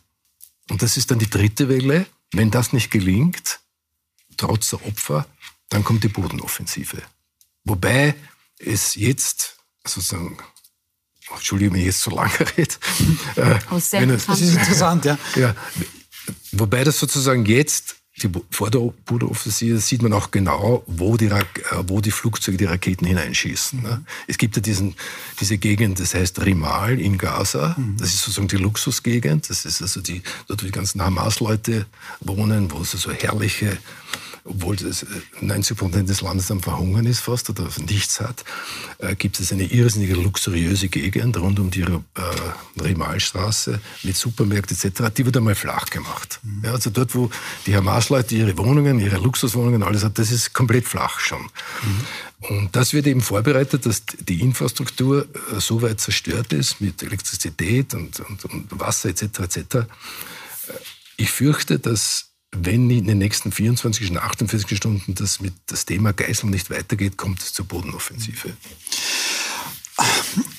[0.70, 2.06] Und das ist dann die dritte Welle.
[2.32, 3.60] Wenn das nicht gelingt,
[4.38, 5.28] trotz der Opfer,
[5.70, 7.02] dann kommt die Bodenoffensive.
[7.64, 8.16] Wobei
[8.58, 10.38] es jetzt sozusagen,
[11.32, 12.76] Entschuldigung, wenn ich jetzt so lange rede,
[13.36, 13.60] äh.
[13.70, 15.18] Das ist interessant, ja.
[15.36, 15.56] ja,
[16.52, 21.44] wobei das sozusagen jetzt die, vor der Bodenoffensive sieht man auch genau, wo die, äh,
[21.88, 23.82] wo die Flugzeuge die Raketen hineinschießen.
[23.82, 24.04] Ne?
[24.28, 24.96] Es gibt ja diesen,
[25.40, 27.76] diese Gegend, das heißt Rimal in Gaza.
[27.78, 27.98] Mhm.
[27.98, 29.50] Das ist sozusagen die Luxusgegend.
[29.50, 31.86] Das ist also die, dort, wo die ganzen Hamas-Leute
[32.22, 33.78] wohnen, wo es so herrliche
[34.50, 35.06] obwohl das
[35.42, 38.44] 90 äh, Prozent des Landes am Verhungern ist fast oder nichts hat,
[38.98, 45.04] äh, gibt es eine irrsinnige luxuriöse Gegend rund um die äh, Rimalstraße mit Supermärkten etc.
[45.16, 46.40] Die wird einmal flach gemacht.
[46.44, 46.62] Mhm.
[46.66, 47.30] Ja, also dort, wo
[47.66, 51.42] die Hamas-Leute ihre Wohnungen, ihre Luxuswohnungen, alles hat, das ist komplett flach schon.
[51.42, 52.06] Mhm.
[52.42, 57.94] Und das wird eben vorbereitet, dass die Infrastruktur äh, so weit zerstört ist mit Elektrizität
[57.94, 59.40] und, und, und Wasser etc.
[59.40, 59.58] etc.
[59.58, 59.86] Äh,
[61.18, 66.14] ich fürchte, dass wenn in den nächsten 24 und 48 Stunden das mit das Thema
[66.14, 68.54] Geiseln nicht weitergeht, kommt es zur Bodenoffensive.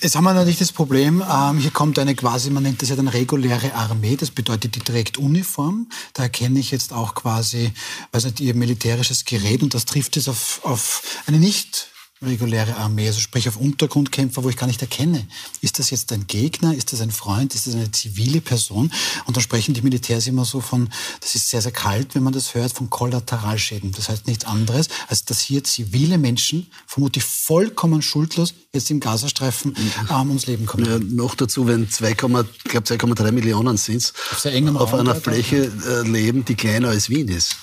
[0.03, 2.97] Jetzt haben wir natürlich das Problem, ähm, hier kommt eine quasi, man nennt das ja
[2.97, 5.89] dann reguläre Armee, das bedeutet, die trägt Uniform.
[6.15, 7.73] Da erkenne ich jetzt auch quasi,
[8.13, 11.90] weiß nicht, ihr militärisches Gerät und das trifft es auf, auf eine nicht
[12.23, 15.27] reguläre Armee, also sprich auf Untergrundkämpfer, wo ich gar nicht erkenne,
[15.63, 18.93] ist das jetzt ein Gegner, ist das ein Freund, ist das eine zivile Person?
[19.25, 20.91] Und da sprechen die Militärs immer so von,
[21.21, 23.93] das ist sehr, sehr kalt, wenn man das hört, von Kollateralschäden.
[23.93, 29.75] Das heißt nichts anderes, als dass hier zivile Menschen, vermutlich vollkommen schuldlos, jetzt im Gazastreifen
[30.11, 30.85] ähm, ums Leben kommen.
[30.85, 34.13] Ja, noch dazu, wenn 2,3 Millionen sind
[34.77, 37.57] auf, auf einer Fläche äh, leben, die kleiner als Wien ist.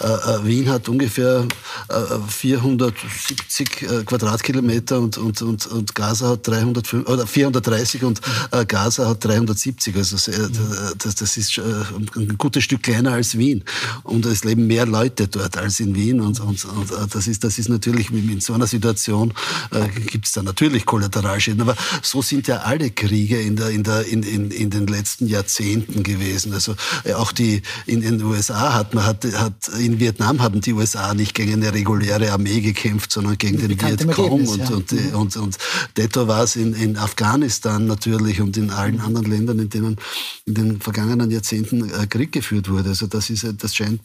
[0.00, 1.46] Äh, äh, Wien hat ungefähr
[1.88, 1.94] äh,
[2.28, 8.20] 470 äh, Quadratkilometer und, und, und, und Gaza hat 305, oder 430 und
[8.52, 9.94] äh, Gaza hat 370.
[9.96, 10.48] Also sehr,
[10.96, 13.64] das, das ist ein gutes Stück kleiner als Wien.
[14.02, 16.20] Und es leben mehr Leute dort als in Wien.
[16.20, 19.34] Und, und, und das, ist, das ist natürlich, in so einer Situation
[19.72, 21.60] äh, gibt es da natürlich Kollateralschäden.
[21.60, 25.26] Aber so sind ja alle Kriege in, der, in, der, in, in, in den letzten
[25.26, 26.54] Jahrzehnten gewesen.
[26.54, 26.74] Also
[27.14, 31.14] auch die in den USA hat man hat, hat hat, in Vietnam haben die USA
[31.14, 34.46] nicht gegen eine reguläre Armee gekämpft, sondern gegen den Vietcong.
[34.46, 34.68] Und, ja.
[34.68, 35.58] und, und, und, und
[35.96, 39.96] detto war es in, in Afghanistan natürlich und in allen anderen Ländern, in denen
[40.46, 42.90] in den vergangenen Jahrzehnten äh, Krieg geführt wurde.
[42.90, 44.00] Also das ist, das scheint,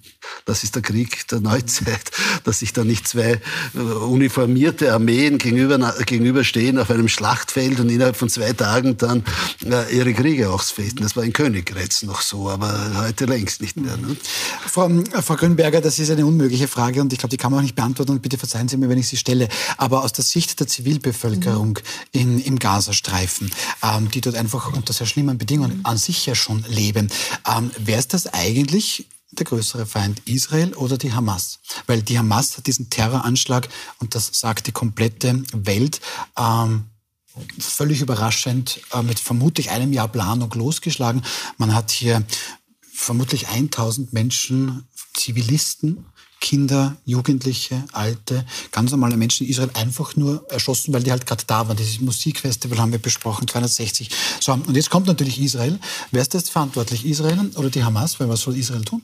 [0.46, 2.12] das ist der Krieg der Neuzeit,
[2.43, 3.41] dass sich da nicht zwei
[3.74, 9.24] äh, uniformierte Armeen gegenüber, gegenüberstehen auf einem Schlachtfeld und innerhalb von zwei Tagen dann
[9.66, 11.02] äh, ihre Kriege ausfechten.
[11.02, 13.98] Das war in Königgrätz noch so, aber heute längst nicht mehr.
[13.98, 14.16] Ne?
[14.68, 14.89] Frau,
[15.22, 17.75] Frau Grünberger, das ist eine unmögliche Frage und ich glaube, die kann man auch nicht
[17.75, 19.47] beantworten und bitte verzeihen Sie mir, wenn ich sie stelle.
[19.77, 21.79] Aber aus der Sicht der Zivilbevölkerung
[22.13, 22.19] mhm.
[22.19, 23.51] in, im Gazastreifen,
[23.83, 25.86] ähm, die dort einfach unter sehr schlimmen Bedingungen mhm.
[25.86, 27.09] an sich ja schon leben,
[27.47, 31.59] ähm, wäre es das eigentlich der größere Feind Israel oder die Hamas?
[31.88, 33.67] Weil die Hamas hat diesen Terroranschlag,
[33.99, 36.01] und das sagt die komplette Welt,
[36.38, 36.86] ähm,
[37.59, 41.23] völlig überraschend äh, mit vermutlich einem Jahr Planung losgeschlagen.
[41.57, 42.23] Man hat hier
[42.95, 46.05] vermutlich 1000 Menschen Zivilisten,
[46.41, 51.43] Kinder, Jugendliche, Alte, ganz normale Menschen in Israel einfach nur erschossen, weil die halt gerade
[51.47, 51.78] da waren.
[51.78, 54.09] Dieses Musikfestival haben wir besprochen, 260.
[54.39, 55.80] So, und jetzt kommt natürlich Israel.
[56.11, 57.05] Wer ist jetzt verantwortlich?
[57.05, 58.20] Israel oder die Hamas?
[58.20, 59.01] Weil was soll Israel tun?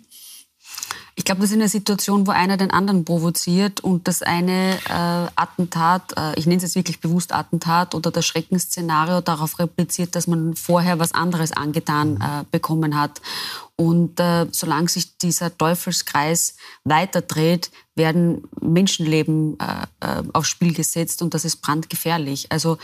[1.15, 5.31] Ich glaube, das ist eine Situation, wo einer den anderen provoziert und das eine äh,
[5.35, 10.27] Attentat, äh, ich nenne es jetzt wirklich bewusst Attentat oder das Schreckensszenario darauf repliziert, dass
[10.27, 12.21] man vorher was anderes angetan mhm.
[12.21, 13.21] äh, bekommen hat.
[13.75, 16.55] Und äh, solange sich dieser Teufelskreis
[16.85, 22.51] weiterdreht, werden Menschenleben äh, äh, aufs Spiel gesetzt und das ist brandgefährlich.
[22.51, 22.77] Also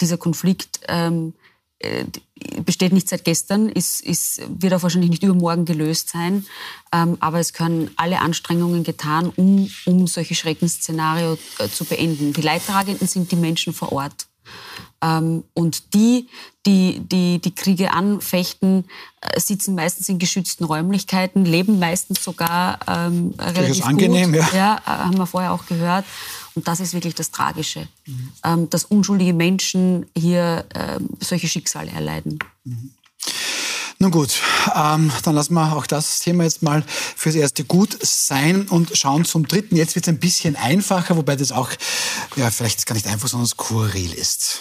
[0.00, 1.43] dieser Konflikt ähm, äh,
[2.64, 6.46] besteht nicht seit gestern, ist, ist, wird auch wahrscheinlich nicht übermorgen gelöst sein.
[6.92, 12.32] Ähm, aber es können alle Anstrengungen getan, um, um solche Schreckensszenarien äh, zu beenden.
[12.32, 14.26] Die Leidtragenden sind die Menschen vor Ort.
[15.02, 16.28] Ähm, und die,
[16.66, 18.84] die, die die Kriege anfechten,
[19.20, 24.40] äh, sitzen meistens in geschützten Räumlichkeiten, leben meistens sogar ähm, relativ das angenehm, gut.
[24.52, 24.56] Ja.
[24.56, 26.04] ja, äh, haben wir vorher auch gehört.
[26.54, 28.32] Und das ist wirklich das Tragische, mhm.
[28.44, 32.38] ähm, dass unschuldige Menschen hier ähm, solche Schicksale erleiden.
[32.64, 32.92] Mhm.
[33.98, 34.40] Nun gut,
[34.74, 36.84] ähm, dann lassen wir auch das Thema jetzt mal
[37.16, 39.76] fürs Erste gut sein und schauen zum Dritten.
[39.76, 41.70] Jetzt wird es ein bisschen einfacher, wobei das auch,
[42.36, 44.60] ja, vielleicht gar nicht einfach, sondern skurril ist.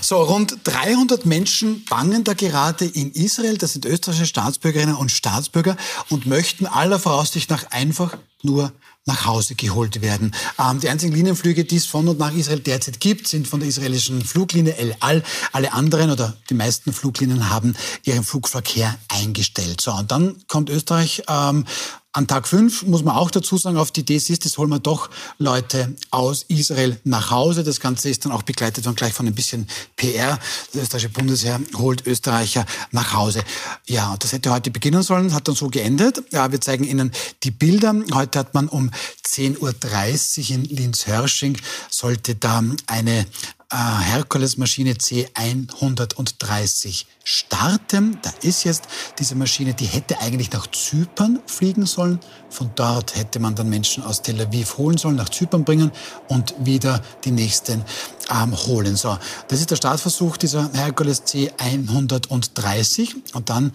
[0.00, 3.58] So, rund 300 Menschen bangen da gerade in Israel.
[3.58, 5.76] Das sind österreichische Staatsbürgerinnen und Staatsbürger
[6.08, 8.72] und möchten aller Voraussicht nach einfach nur
[9.08, 10.32] nach Hause geholt werden.
[10.58, 13.68] Ähm, die einzigen Linienflüge, die es von und nach Israel derzeit gibt, sind von der
[13.68, 15.24] israelischen Fluglinie El Al.
[15.52, 19.80] Alle anderen oder die meisten Fluglinien haben ihren Flugverkehr eingestellt.
[19.80, 21.64] So, und dann kommt Österreich ähm,
[22.12, 24.78] An Tag 5 muss man auch dazu sagen, auf die Idee ist, das holen wir
[24.78, 27.64] doch Leute aus Israel nach Hause.
[27.64, 30.38] Das Ganze ist dann auch begleitet dann gleich von ein bisschen PR.
[30.72, 33.44] Das österreichische Bundesheer holt Österreicher nach Hause.
[33.86, 36.22] Ja, das hätte heute beginnen sollen, hat dann so geendet.
[36.32, 37.94] Ja, wir zeigen Ihnen die Bilder.
[38.14, 38.90] Heute hat man um
[39.26, 41.58] 10.30 Uhr in Linz-Hörsching
[41.90, 43.26] sollte da eine
[43.70, 48.18] äh, Herkules-Maschine C130 starten.
[48.22, 48.84] Da ist jetzt
[49.18, 52.18] diese Maschine, die hätte eigentlich nach Zypern fliegen sollen.
[52.48, 55.92] Von dort hätte man dann Menschen aus Tel Aviv holen sollen, nach Zypern bringen
[56.28, 57.84] und wieder die nächsten
[58.30, 58.96] ähm, holen.
[58.96, 63.34] So, das ist der Startversuch dieser Herkules C130.
[63.34, 63.72] Und dann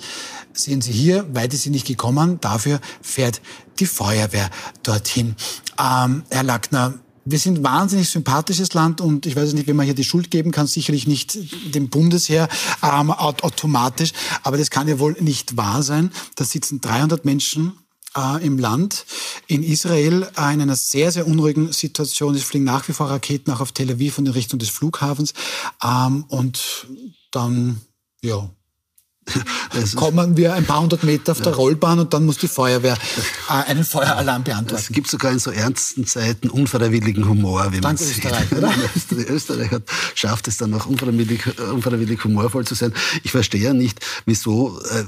[0.54, 2.42] sehen Sie hier, weit ist sie nicht gekommen.
[2.42, 3.42] Dafür fährt
[3.78, 4.50] die Feuerwehr
[4.82, 5.36] dorthin.
[5.80, 6.96] Ähm, Herr Lackner,
[7.26, 10.32] wir sind ein wahnsinnig sympathisches Land und ich weiß nicht, wenn man hier die Schuld
[10.32, 11.38] geben kann, sicherlich nicht
[11.74, 12.50] dem Bundesheer
[12.82, 14.12] ähm, automatisch,
[14.44, 16.12] aber das kann ja wohl nicht wahr sein.
[16.36, 17.74] Da sitzen 300 Menschen
[18.16, 19.06] äh, im Land,
[19.48, 22.36] in Israel, äh, in einer sehr, sehr unruhigen Situation.
[22.36, 25.34] Es fliegen nach wie vor Raketen auch auf Tel Aviv und in Richtung des Flughafens
[25.84, 26.88] ähm, und
[27.32, 27.82] dann,
[28.22, 28.50] ja,
[29.96, 32.98] kommen wir ein paar hundert Meter auf der Rollbahn und dann muss die Feuerwehr
[33.50, 34.84] äh, einen Feueralarm beantworten.
[34.84, 38.52] Es gibt sogar in so ernsten Zeiten unfreiwilligen Humor, wie man Dank Österreich?
[38.96, 39.84] Österreich, Österreich hat,
[40.16, 42.94] schafft es dann auch unfreiwillig, unfreiwillig humorvoll zu sein.
[43.24, 45.04] Ich verstehe ja nicht, wieso äh,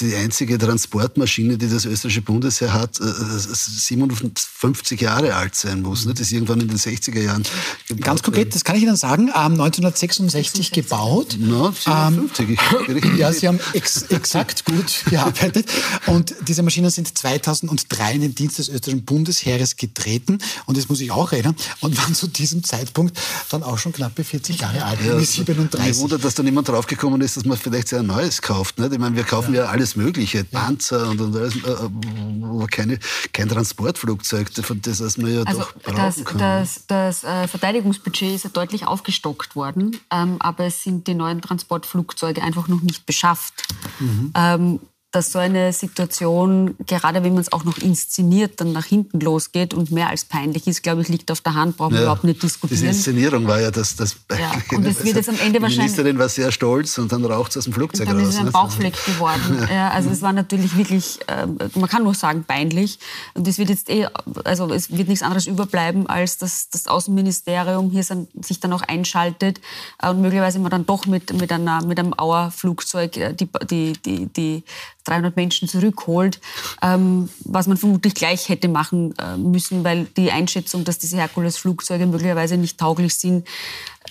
[0.00, 6.06] die einzige Transportmaschine, die das österreichische Bundesheer hat, äh, 57 Jahre alt sein muss.
[6.06, 6.12] Ne?
[6.12, 7.44] Das ist irgendwann in den 60er Jahren
[7.88, 11.36] gebaut Ganz konkret, das kann ich Ihnen sagen, ähm, 1966 gebaut.
[11.38, 12.58] No, 57.
[12.88, 15.66] Ähm, ja, Sie haben ex exakt gut gearbeitet.
[16.06, 20.38] Und diese Maschinen sind 2003 in den Dienst des österreichischen Bundesheeres getreten.
[20.66, 21.56] Und das muss ich auch erinnern.
[21.80, 23.18] Und waren zu diesem Zeitpunkt
[23.50, 25.90] dann auch schon knappe 40 Jahre alt, ja, 37.
[25.90, 28.78] Ich wundert, dass da niemand draufgekommen ist, dass man vielleicht sehr Neues kauft.
[28.78, 28.92] Nicht?
[28.92, 32.98] Ich meine, wir kaufen ja, ja alles Mögliche, Panzer und, und alles, äh, aber keine,
[33.32, 36.38] kein Transportflugzeug, das das man ja also doch brauchen das, kann.
[36.38, 41.40] Das, das äh, Verteidigungsbudget ist ja deutlich aufgestockt worden, ähm, aber es sind die neuen
[41.40, 43.49] Transportflugzeuge einfach noch nicht beschafft.
[43.98, 44.32] Mhm.
[44.34, 44.80] Ähm,
[45.12, 49.74] dass so eine Situation, gerade wenn man es auch noch inszeniert, dann nach hinten losgeht
[49.74, 52.40] und mehr als peinlich ist, glaube ich, liegt auf der Hand, brauchen wir überhaupt nicht
[52.42, 52.80] diskutieren.
[52.80, 55.74] Diese Inszenierung war ja das, das ja, Und es wird jetzt am Ende wahrscheinlich...
[55.74, 58.28] Die Ministerin war sehr stolz und dann raucht es aus dem Flugzeug und dann raus.
[58.28, 59.66] ist es ein Bauchfleck geworden.
[59.70, 63.00] ja, also es war natürlich wirklich, äh, man kann nur sagen, peinlich.
[63.34, 64.06] Und es wird jetzt eh,
[64.44, 69.60] also es wird nichts anderes überbleiben, als dass das Außenministerium hier sich dann auch einschaltet
[70.02, 74.26] und möglicherweise man dann doch mit, mit, einer, mit einem Auer-Flugzeug äh, die, die, die,
[74.26, 74.62] die
[75.04, 76.40] 300 Menschen zurückholt,
[76.82, 82.06] ähm, was man vermutlich gleich hätte machen äh, müssen, weil die Einschätzung, dass diese Herkules-Flugzeuge
[82.06, 83.46] möglicherweise nicht tauglich sind,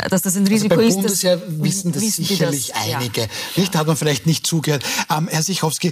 [0.10, 0.96] dass das ein Risiko also beim ist.
[0.96, 3.22] Bundesheer das, wissen das wissen sicherlich das, einige.
[3.22, 3.28] Ja.
[3.58, 4.84] Nicht, da hat man vielleicht nicht zugehört.
[5.10, 5.92] Ähm, Herr Sichowski,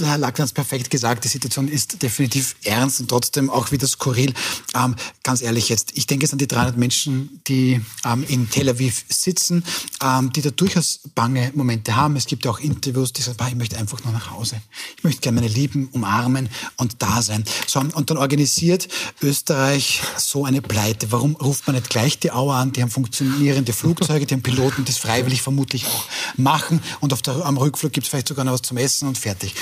[0.00, 3.86] Herr Lackner hat es perfekt gesagt, die Situation ist definitiv ernst und trotzdem auch wieder
[3.86, 4.32] skurril.
[4.74, 8.68] Ähm, ganz ehrlich jetzt, ich denke es an die 300 Menschen, die ähm, in Tel
[8.68, 9.64] Aviv sitzen,
[10.02, 12.16] ähm, die da durchaus bange Momente haben.
[12.16, 14.60] Es gibt ja auch Interviews, die sagen, ich möchte einfach nur nach Hause.
[14.96, 17.44] Ich möchte gerne meine Lieben umarmen und da sein.
[17.66, 18.88] So, und dann organisiert
[19.20, 21.12] Österreich so eine Pleite.
[21.12, 22.72] Warum ruft man nicht gleich die Auer an?
[22.72, 26.04] Die haben funktionierende Flugzeuge, die haben Piloten, das freiwillig vermutlich auch
[26.36, 26.80] machen.
[27.00, 29.54] Und auf der, am Rückflug gibt es vielleicht sogar noch was zum Essen und fertig.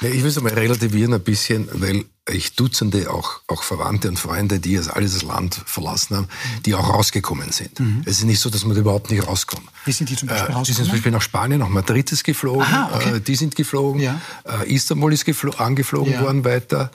[0.00, 4.58] Ich will es mal relativieren ein bisschen, weil ich Dutzende auch, auch Verwandte und Freunde,
[4.58, 6.28] die jetzt alles das Land verlassen haben,
[6.64, 7.78] die auch rausgekommen sind.
[7.78, 8.02] Mhm.
[8.04, 9.62] Es ist nicht so, dass man da überhaupt nicht rauskommt.
[9.84, 10.64] Wie sind die zum Beispiel äh, rausgekommen?
[10.64, 13.16] Die sind zum Beispiel nach Spanien, nach Madrid ist geflogen, Aha, okay.
[13.16, 14.20] äh, die sind geflogen, Ja.
[14.44, 15.24] äh, Istanbul ist
[15.58, 16.20] angeflogen Ja.
[16.22, 16.90] worden weiter.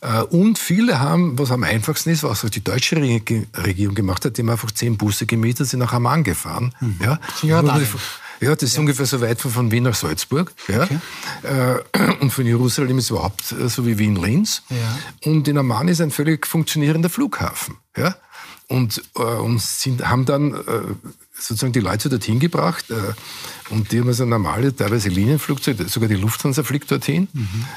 [0.00, 4.24] Äh, und viele haben, was am einfachsten ist, was auch die deutsche Reg- Regierung gemacht
[4.24, 6.74] hat, die haben einfach zehn Busse gemietet, sind nach Amman gefahren.
[7.00, 7.20] Ja.
[8.42, 10.52] Ja, das ist ungefähr so weit von, Wien nach Salzburg.
[10.66, 10.88] Ja.
[11.42, 11.80] Äh,
[12.20, 14.62] und von Jerusalem ist es überhaupt äh, so wie Wien-Linz.
[14.68, 15.30] Ja.
[15.30, 17.76] Und in Amman ist ein völlig funktionierender Flughafen.
[17.96, 18.16] Ja.
[18.66, 20.60] Und, äh, und sind, haben dann äh,
[21.32, 22.90] sozusagen die Leute dorthin gebracht.
[22.90, 22.94] Äh,
[23.72, 27.28] und die haben also normale, teilweise Linienflugzeuge, sogar die Lufthansa fliegt dorthin,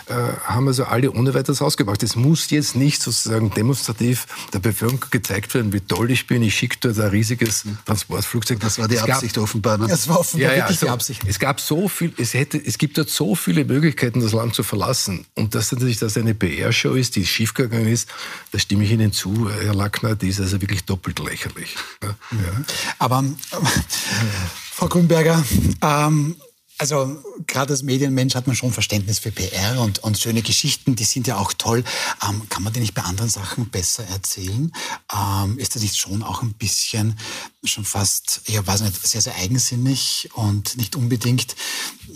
[0.07, 2.03] äh, haben also alle ohne weiteres rausgebracht.
[2.03, 6.55] Es muss jetzt nicht sozusagen demonstrativ der Bevölkerung gezeigt werden, wie toll ich bin, ich
[6.55, 8.59] schicke dort ein riesiges Transportflugzeug.
[8.59, 9.77] Das war die Es gab- Absicht offenbar.
[9.77, 9.87] Ne?
[9.87, 11.21] Das war offenbar ja, ja, wirklich die also, Absicht.
[11.25, 14.63] Es gab so viel, es hätte, es gibt dort so viele Möglichkeiten, das Land zu
[14.63, 15.25] verlassen.
[15.35, 18.09] Und dass natürlich das eine PR-Show ist, die schiefgegangen ist,
[18.51, 21.75] da stimme ich Ihnen zu, Herr Lackner, die ist also wirklich doppelt lächerlich.
[22.03, 22.15] Ja.
[22.99, 23.23] Aber
[24.77, 25.41] Frau Grünberger,
[25.81, 26.35] ähm,
[26.77, 31.05] also gerade als Medienmensch hat man schon Verständnis für PR und, und schöne Geschichten, die
[31.05, 31.85] sind ja auch toll.
[32.27, 34.73] Ähm, kann man die nicht bei anderen Sachen besser erzählen?
[35.15, 37.17] Ähm, ist das nicht schon auch ein bisschen
[37.67, 41.55] schon fast, ja, weiß nicht, sehr, sehr eigensinnig und nicht unbedingt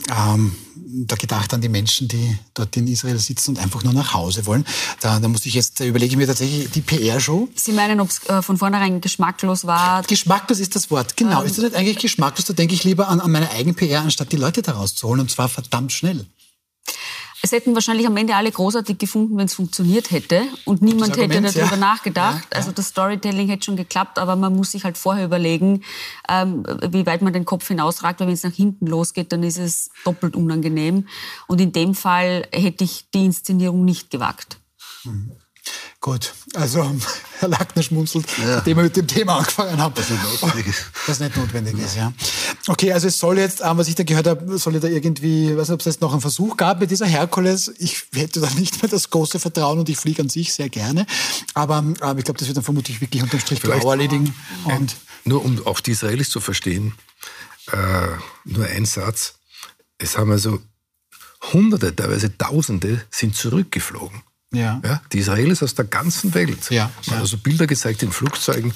[0.10, 4.14] ähm, da gedacht an die Menschen, die dort in Israel sitzen und einfach nur nach
[4.14, 4.66] Hause wollen.
[5.02, 7.50] Da, da musste ich jetzt, da überlege ich mir tatsächlich die PR-Show.
[7.56, 10.04] Sie meinen, ob es äh, von vornherein geschmacklos war?
[10.04, 11.41] Geschmacklos ist das Wort, genau.
[11.41, 12.45] Ähm, ist das nicht eigentlich geschmacklos?
[12.45, 15.32] Da denke ich lieber an, an meine eigene PR, anstatt die Leute da rauszuholen und
[15.32, 16.26] zwar verdammt schnell.
[17.42, 20.44] Es hätten wahrscheinlich am Ende alle großartig gefunden, wenn es funktioniert hätte.
[20.66, 21.76] Und niemand hätte darüber ja.
[21.78, 22.46] nachgedacht.
[22.46, 22.58] Ja, ja.
[22.58, 25.84] Also das Storytelling hätte schon geklappt, aber man muss sich halt vorher überlegen,
[26.28, 28.20] ähm, wie weit man den Kopf hinausragt.
[28.20, 31.08] Weil wenn es nach hinten losgeht, dann ist es doppelt unangenehm.
[31.48, 34.60] Und in dem Fall hätte ich die Inszenierung nicht gewagt.
[35.06, 35.32] Mhm.
[36.02, 36.95] Gut, also
[37.39, 38.56] Herr Lackner schmunzelt, ja.
[38.56, 39.93] nachdem wir mit dem Thema angefangen haben.
[39.95, 40.86] Das nicht notwendig ist.
[41.08, 42.14] Das nicht notwendig ist, ja.
[42.68, 45.68] Okay, also es soll jetzt, ähm, was ich da gehört habe, soll da irgendwie, weiß
[45.68, 47.74] nicht, ob es jetzt noch einen Versuch gab mit dieser Herkules.
[47.80, 51.06] Ich hätte da nicht mehr das große Vertrauen und ich fliege an sich sehr gerne.
[51.54, 54.34] Aber ähm, ich glaube, das wird dann vermutlich wirklich unterm Strich blau erledigen.
[54.64, 54.95] Und
[55.26, 56.93] nur um auch die Israelis zu verstehen,
[57.74, 58.08] äh,
[58.45, 59.34] nur ein Satz.
[59.97, 60.60] Es haben also
[61.52, 64.24] Hunderte, teilweise Tausende sind zurückgeflogen.
[64.52, 64.82] Ja.
[64.84, 65.02] ja.
[65.14, 66.72] Die Israelis aus der ganzen Welt.
[66.72, 67.18] Ja, ja.
[67.18, 68.74] Also Bilder gezeigt in Flugzeugen,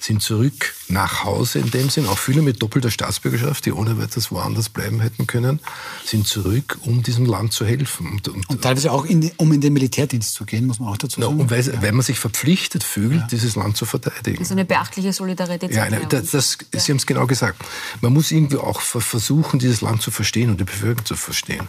[0.00, 2.06] sind zurück nach Hause in dem Sinn.
[2.06, 5.60] Auch viele mit doppelter Staatsbürgerschaft, die ohne weiteres woanders bleiben hätten können,
[6.04, 8.08] sind zurück, um diesem Land zu helfen.
[8.08, 10.96] Und, und, und teilweise auch, in um in den Militärdienst zu gehen, muss man auch
[10.96, 11.38] dazu sagen.
[11.38, 14.38] und weil, weil, man sich verpflichtet fühlt, dieses Land zu verteidigen.
[14.38, 15.72] Das ist eine beachtliche Solidarität.
[15.72, 17.62] Ja, eine, das, das, Sie haben es genau gesagt.
[18.00, 21.68] Man muss irgendwie auch versuchen, dieses Land zu verstehen und die Bevölkerung zu verstehen.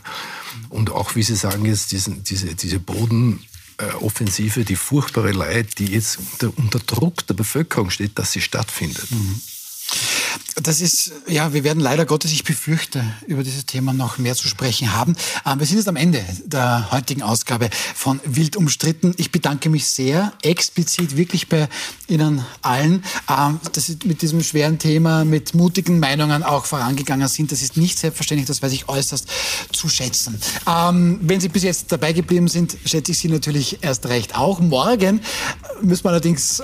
[0.74, 3.40] Und auch, wie Sie sagen, jetzt diesen, diese, diese Boden
[4.66, 9.12] die furchtbare Leid, die jetzt unter, unter Druck der Bevölkerung steht, dass sie stattfindet.
[9.12, 9.42] Mhm.
[10.62, 14.48] Das ist, ja, wir werden leider Gottes, ich befürchte, über dieses Thema noch mehr zu
[14.48, 15.16] sprechen haben.
[15.48, 19.16] Ähm, wir sind jetzt am Ende der heutigen Ausgabe von Wild umstritten.
[19.18, 21.68] Ich bedanke mich sehr, explizit wirklich bei
[22.08, 27.52] Ihnen allen, ähm, dass Sie mit diesem schweren Thema, mit mutigen Meinungen auch vorangegangen sind.
[27.52, 29.28] Das ist nicht selbstverständlich, das weiß ich äußerst
[29.72, 30.40] zu schätzen.
[30.68, 34.60] Ähm, wenn Sie bis jetzt dabei geblieben sind, schätze ich Sie natürlich erst recht auch.
[34.60, 35.22] Morgen
[35.82, 36.62] müssen wir allerdings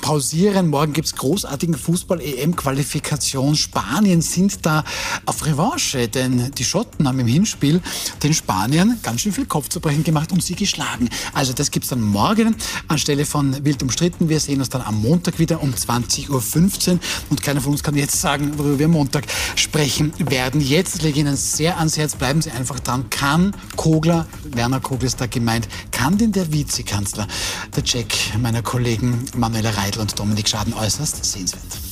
[0.00, 0.68] pausieren.
[0.68, 3.54] Morgen gibt es großartigen Fußball-EM-Qualifikation Qualifikation.
[3.54, 4.84] Spanien sind da
[5.24, 7.80] auf Revanche, denn die Schotten haben im Hinspiel
[8.22, 11.08] den Spaniern ganz schön viel Kopfzerbrechen gemacht und sie geschlagen.
[11.32, 12.56] Also das gibt es dann morgen
[12.88, 14.28] anstelle von wild umstritten.
[14.28, 16.98] Wir sehen uns dann am Montag wieder um 20.15 Uhr
[17.30, 20.60] und keiner von uns kann jetzt sagen, worüber wir am Montag sprechen werden.
[20.60, 23.08] Jetzt lege ich Ihnen sehr ans Herz, bleiben Sie einfach dran.
[23.10, 27.26] Kann Kogler, Werner Kogler ist da gemeint, kann denn der Vizekanzler,
[27.74, 28.08] der Jack
[28.40, 31.85] meiner Kollegen Manuela Reidl und Dominik Schaden äußerst sehenswert.